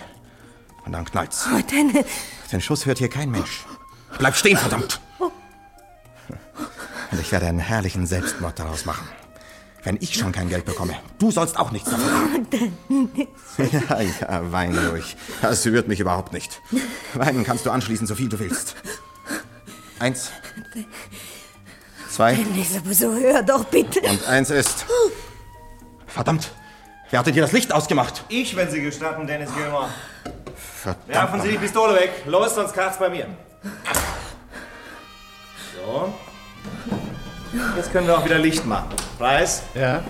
[0.85, 1.45] Und dann knallt's.
[1.53, 2.05] oh, Dennis.
[2.51, 3.65] Den Schuss hört hier kein Mensch.
[4.17, 4.99] Bleib stehen, verdammt!
[5.19, 9.07] Und ich werde einen herrlichen Selbstmord daraus machen.
[9.83, 10.95] Wenn ich schon kein Geld bekomme.
[11.19, 12.47] Du sollst auch nichts davon haben.
[13.71, 15.15] Ja, ja, wein ruhig.
[15.41, 16.61] Das rührt mich überhaupt nicht.
[17.13, 18.75] Weinen kannst du anschließen, so viel du willst.
[19.99, 20.31] Eins,
[22.13, 23.99] zwei Dennis, aber so hör doch bitte.
[24.01, 24.85] und eins ist...
[26.05, 26.51] Verdammt!
[27.09, 28.23] Wer hatte dir das Licht ausgemacht?
[28.29, 29.89] Ich, wenn Sie gestatten, Dennis Gilmore.
[30.55, 31.07] Verdammt.
[31.07, 32.11] Werfen Sie die Pistole weg.
[32.25, 33.27] Los, sonst kracht's bei mir.
[35.75, 36.13] So.
[37.75, 38.89] Jetzt können wir auch wieder Licht machen.
[39.17, 39.63] Preis?
[39.75, 40.03] Ja?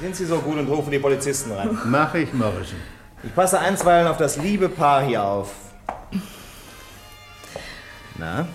[0.00, 1.78] Sind Sie so gut und rufen die Polizisten rein?
[1.84, 2.78] Mach ich, Morrison.
[3.22, 5.50] Ich passe einstweilen auf das liebe Paar hier auf.
[8.18, 8.46] Na?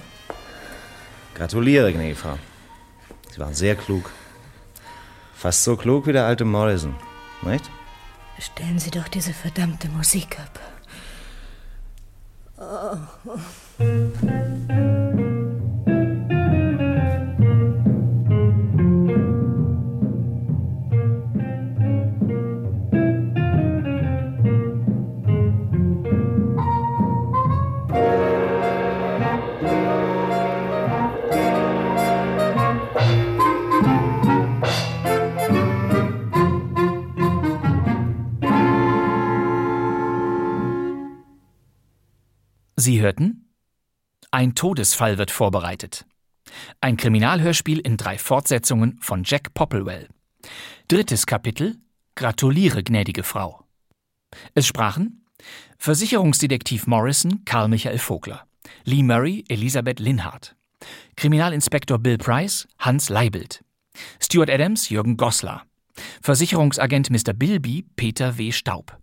[1.36, 2.38] Gratuliere, gnädige Frau.
[3.40, 4.12] Sie waren sehr klug.
[5.34, 6.94] Fast so klug wie der alte Morrison,
[7.42, 7.64] nicht?
[8.38, 10.60] Stellen Sie doch diese verdammte Musik ab.
[12.58, 13.38] Oh.
[42.80, 43.50] Sie hörten
[44.32, 46.06] Ein Todesfall wird vorbereitet.
[46.80, 50.08] Ein Kriminalhörspiel in drei Fortsetzungen von Jack Popplewell.
[50.88, 51.76] Drittes Kapitel
[52.16, 53.66] Gratuliere, gnädige Frau.
[54.54, 55.26] Es sprachen
[55.78, 58.48] Versicherungsdetektiv Morrison Karl Michael Vogler,
[58.86, 60.56] Lee Murray Elisabeth Linhardt,
[61.18, 63.62] Kriminalinspektor Bill Price Hans Leibelt,
[64.22, 65.66] Stuart Adams Jürgen Goslar,
[66.22, 67.34] Versicherungsagent Mr.
[67.34, 68.54] Bilby Peter W.
[68.54, 68.98] Staub,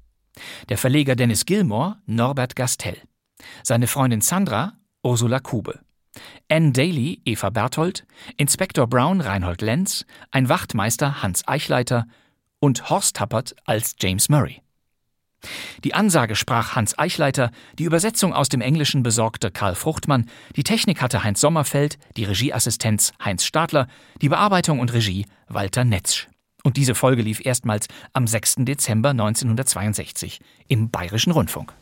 [0.71, 3.03] der Verleger Dennis Gilmore Norbert Gastel,
[3.63, 5.81] seine Freundin Sandra Ursula Kube,
[6.49, 12.07] Anne Daly Eva Berthold, Inspektor Brown Reinhold Lenz, ein Wachtmeister Hans Eichleiter
[12.59, 14.63] und Horst Tappert als James Murray.
[15.85, 21.03] Die Ansage sprach Hans Eichleiter, die Übersetzung aus dem Englischen besorgte Karl Fruchtmann, die Technik
[21.03, 23.87] hatte Heinz Sommerfeld, die Regieassistenz Heinz Stadler,
[24.23, 26.27] die Bearbeitung und Regie Walter Netzsch.
[26.65, 28.57] Und diese Folge lief erstmals am 6.
[28.61, 31.73] Dezember 1962 im Bayerischen Rundfunk.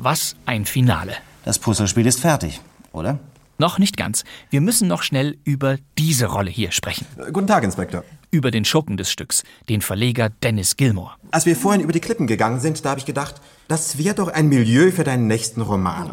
[0.00, 1.12] Was ein Finale.
[1.44, 2.62] Das Puzzlespiel ist fertig,
[2.92, 3.18] oder?
[3.58, 4.24] Noch nicht ganz.
[4.48, 7.06] Wir müssen noch schnell über diese Rolle hier sprechen.
[7.30, 8.04] Guten Tag, Inspektor.
[8.30, 11.16] Über den Schurken des Stücks, den Verleger Dennis Gilmore.
[11.30, 14.28] Als wir vorhin über die Klippen gegangen sind, da habe ich gedacht, das wäre doch
[14.28, 16.10] ein Milieu für deinen nächsten Roman.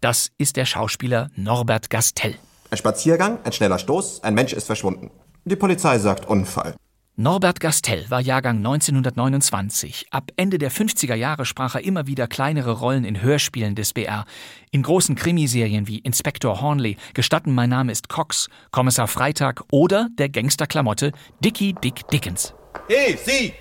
[0.00, 2.36] Das ist der Schauspieler Norbert Gastel.
[2.70, 5.10] Ein Spaziergang, ein schneller Stoß, ein Mensch ist verschwunden.
[5.46, 6.74] Die Polizei sagt Unfall.
[7.16, 10.06] Norbert Gastel war Jahrgang 1929.
[10.10, 14.24] Ab Ende der 50er Jahre sprach er immer wieder kleinere Rollen in Hörspielen des BR.
[14.70, 20.30] In großen Krimiserien wie Inspektor Hornley, Gestatten, mein Name ist Cox, Kommissar Freitag oder der
[20.30, 22.54] Gangsterklamotte Dickie Dick Dickens.
[22.88, 23.52] Hey, Sie!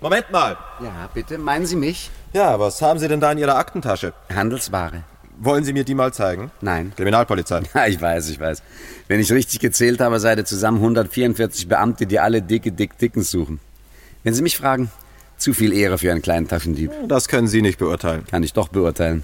[0.00, 0.56] Moment mal.
[0.82, 2.10] Ja, bitte, meinen Sie mich?
[2.32, 4.14] Ja, was haben Sie denn da in Ihrer Aktentasche?
[4.34, 5.04] Handelsware.
[5.38, 6.50] Wollen Sie mir die mal zeigen?
[6.60, 6.92] Nein.
[6.96, 7.62] Kriminalpolizei.
[7.74, 8.62] Ja, ich weiß, ich weiß.
[9.08, 13.30] Wenn ich richtig gezählt habe, seid ihr zusammen 144 Beamte, die alle dicke Dick Dickens
[13.30, 13.60] suchen.
[14.24, 14.90] Wenn Sie mich fragen,
[15.36, 16.90] zu viel Ehre für einen kleinen Taschendieb.
[17.06, 18.24] Das können Sie nicht beurteilen.
[18.30, 19.22] Kann ich doch beurteilen.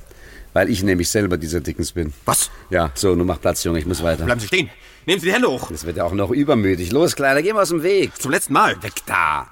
[0.53, 2.13] Weil ich nämlich selber dieser Dickens bin.
[2.27, 2.51] Was?
[2.69, 4.25] Ja, so, nun mach Platz, Junge, ich muss weiter.
[4.25, 4.69] Bleiben Sie stehen.
[5.07, 5.71] Nehmen Sie die Hände hoch.
[5.71, 6.93] Das wird ja auch noch übermütig.
[6.93, 8.13] Los, Kleiner, geh mal aus dem Weg.
[8.21, 8.81] Zum letzten Mal.
[8.83, 9.49] Weg da.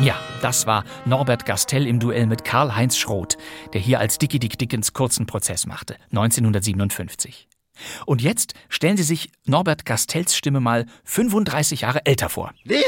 [0.00, 3.36] Ja, Das war Norbert Gastel im Duell mit Karl-Heinz Schroth,
[3.74, 7.46] der hier als Dickie Dick Dickens kurzen Prozess machte, 1957.
[8.06, 12.54] Und jetzt stellen Sie sich Norbert Gastells Stimme mal 35 Jahre älter vor.
[12.64, 12.84] Lisa,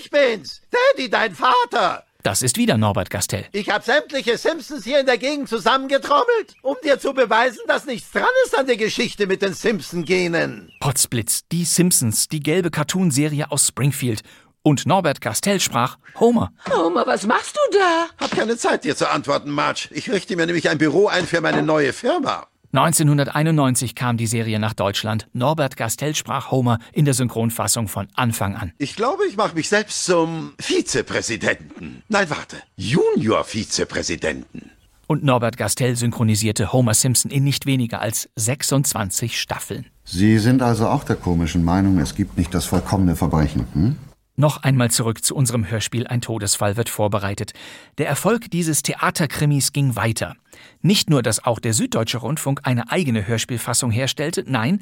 [0.00, 2.04] ich bin's, Daddy, dein Vater.
[2.24, 3.46] Das ist wieder Norbert Gastel.
[3.50, 8.12] Ich habe sämtliche Simpsons hier in der Gegend zusammengetrommelt, um dir zu beweisen, dass nichts
[8.12, 10.70] dran ist an der Geschichte mit den Simpson-Genen.
[10.78, 14.22] Potzblitz, die Simpsons, die gelbe Cartoonserie aus Springfield.
[14.62, 16.52] Und Norbert Gastel sprach Homer.
[16.72, 18.06] Homer, was machst du da?
[18.20, 19.88] Hab keine Zeit, dir zu antworten, Marge.
[19.90, 22.46] Ich richte mir nämlich ein Büro ein für meine neue Firma.
[22.74, 25.26] 1991 kam die Serie nach Deutschland.
[25.34, 28.72] Norbert Gastel sprach Homer in der Synchronfassung von Anfang an.
[28.78, 32.02] Ich glaube, ich mache mich selbst zum Vizepräsidenten.
[32.08, 32.56] Nein, warte.
[32.76, 34.70] Junior-Vizepräsidenten.
[35.06, 39.86] Und Norbert Gastel synchronisierte Homer Simpson in nicht weniger als 26 Staffeln.
[40.04, 43.96] Sie sind also auch der komischen Meinung, es gibt nicht das vollkommene Verbrechen, hm?
[44.34, 47.52] Noch einmal zurück zu unserem Hörspiel Ein Todesfall wird vorbereitet.
[47.98, 50.36] Der Erfolg dieses Theaterkrimis ging weiter.
[50.80, 54.80] Nicht nur, dass auch der Süddeutsche Rundfunk eine eigene Hörspielfassung herstellte, nein,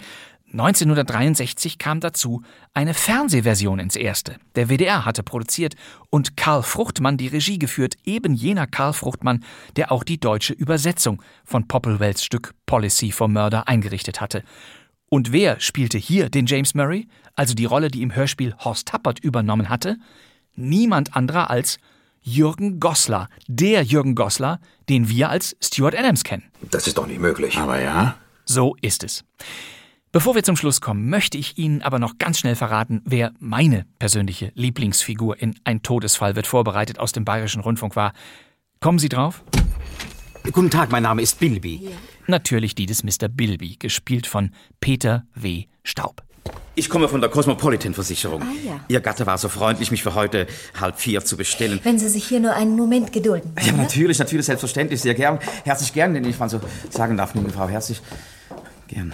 [0.53, 2.43] 1963 kam dazu
[2.75, 4.37] eine Fernsehversion ins Erste.
[4.57, 5.75] Der WDR hatte produziert
[6.11, 9.45] und Karl Fruchtmann die Regie geführt, eben jener Karl Fruchtmann,
[9.77, 14.43] der auch die deutsche Übersetzung von Popplewells Stück Policy for Murder eingerichtet hatte.
[15.09, 19.19] Und wer spielte hier den James Murray, also die Rolle, die im Hörspiel Horst Tappert
[19.19, 19.97] übernommen hatte?
[20.55, 21.79] Niemand anderer als
[22.23, 26.45] Jürgen Goslar, der Jürgen Goslar, den wir als Stuart Adams kennen.
[26.71, 27.57] Das ist doch nicht möglich.
[27.57, 28.17] Aber ja.
[28.45, 29.25] So ist es.
[30.13, 33.87] Bevor wir zum Schluss kommen, möchte ich Ihnen aber noch ganz schnell verraten, wer meine
[34.01, 38.13] persönliche Lieblingsfigur in Ein Todesfall wird vorbereitet aus dem Bayerischen Rundfunk war.
[38.81, 39.45] Kommen Sie drauf?
[40.51, 41.91] Guten Tag, mein Name ist Bilby.
[42.27, 43.29] Natürlich die des Mr.
[43.29, 44.51] Bilby, gespielt von
[44.81, 45.67] Peter W.
[45.85, 46.23] Staub.
[46.75, 48.43] Ich komme von der Cosmopolitan-Versicherung.
[48.43, 48.81] Ah, ja.
[48.89, 50.47] Ihr Gatte war so freundlich, mich für heute
[50.81, 51.81] halb vier zu bestellen.
[51.83, 53.53] Wenn Sie sich hier nur einen Moment gedulden.
[53.61, 55.39] Ja, natürlich, natürlich, selbstverständlich, sehr gern.
[55.65, 58.01] Herzlich gern, wenn ich mal so sagen darf, liebe Frau, herzlich
[58.89, 59.13] gern.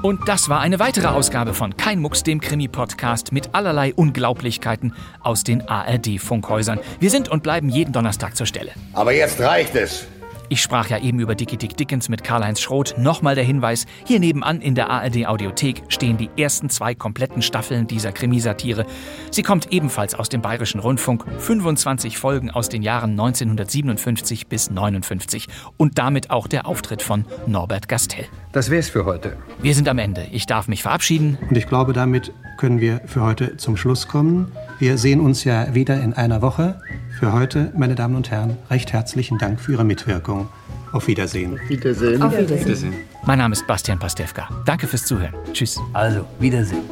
[0.00, 5.42] Und das war eine weitere Ausgabe von Kein Mucks, dem Krimi-Podcast mit allerlei Unglaublichkeiten aus
[5.42, 6.78] den ARD-Funkhäusern.
[7.00, 8.70] Wir sind und bleiben jeden Donnerstag zur Stelle.
[8.92, 10.06] Aber jetzt reicht es.
[10.50, 12.96] Ich sprach ja eben über Dickie Dick Dickens mit Karl-Heinz Schroth.
[12.96, 18.12] Nochmal der Hinweis, hier nebenan in der ARD-Audiothek stehen die ersten zwei kompletten Staffeln dieser
[18.12, 18.86] Krimisatire.
[19.30, 25.48] Sie kommt ebenfalls aus dem Bayerischen Rundfunk, 25 Folgen aus den Jahren 1957 bis 59
[25.76, 28.24] und damit auch der Auftritt von Norbert Gastel.
[28.52, 29.36] Das wär's für heute.
[29.60, 30.26] Wir sind am Ende.
[30.32, 31.36] Ich darf mich verabschieden.
[31.50, 34.50] Und ich glaube, damit können wir für heute zum Schluss kommen.
[34.78, 36.80] Wir sehen uns ja wieder in einer Woche.
[37.18, 40.48] Für heute, meine Damen und Herren, recht herzlichen Dank für Ihre Mitwirkung.
[40.92, 41.58] Auf Wiedersehen.
[41.66, 42.22] Wiedersehen.
[42.22, 42.94] Auf Wiedersehen.
[43.26, 44.48] Mein Name ist Bastian Pastewka.
[44.64, 45.34] Danke fürs Zuhören.
[45.52, 45.80] Tschüss.
[45.94, 46.84] Also, Wiedersehen.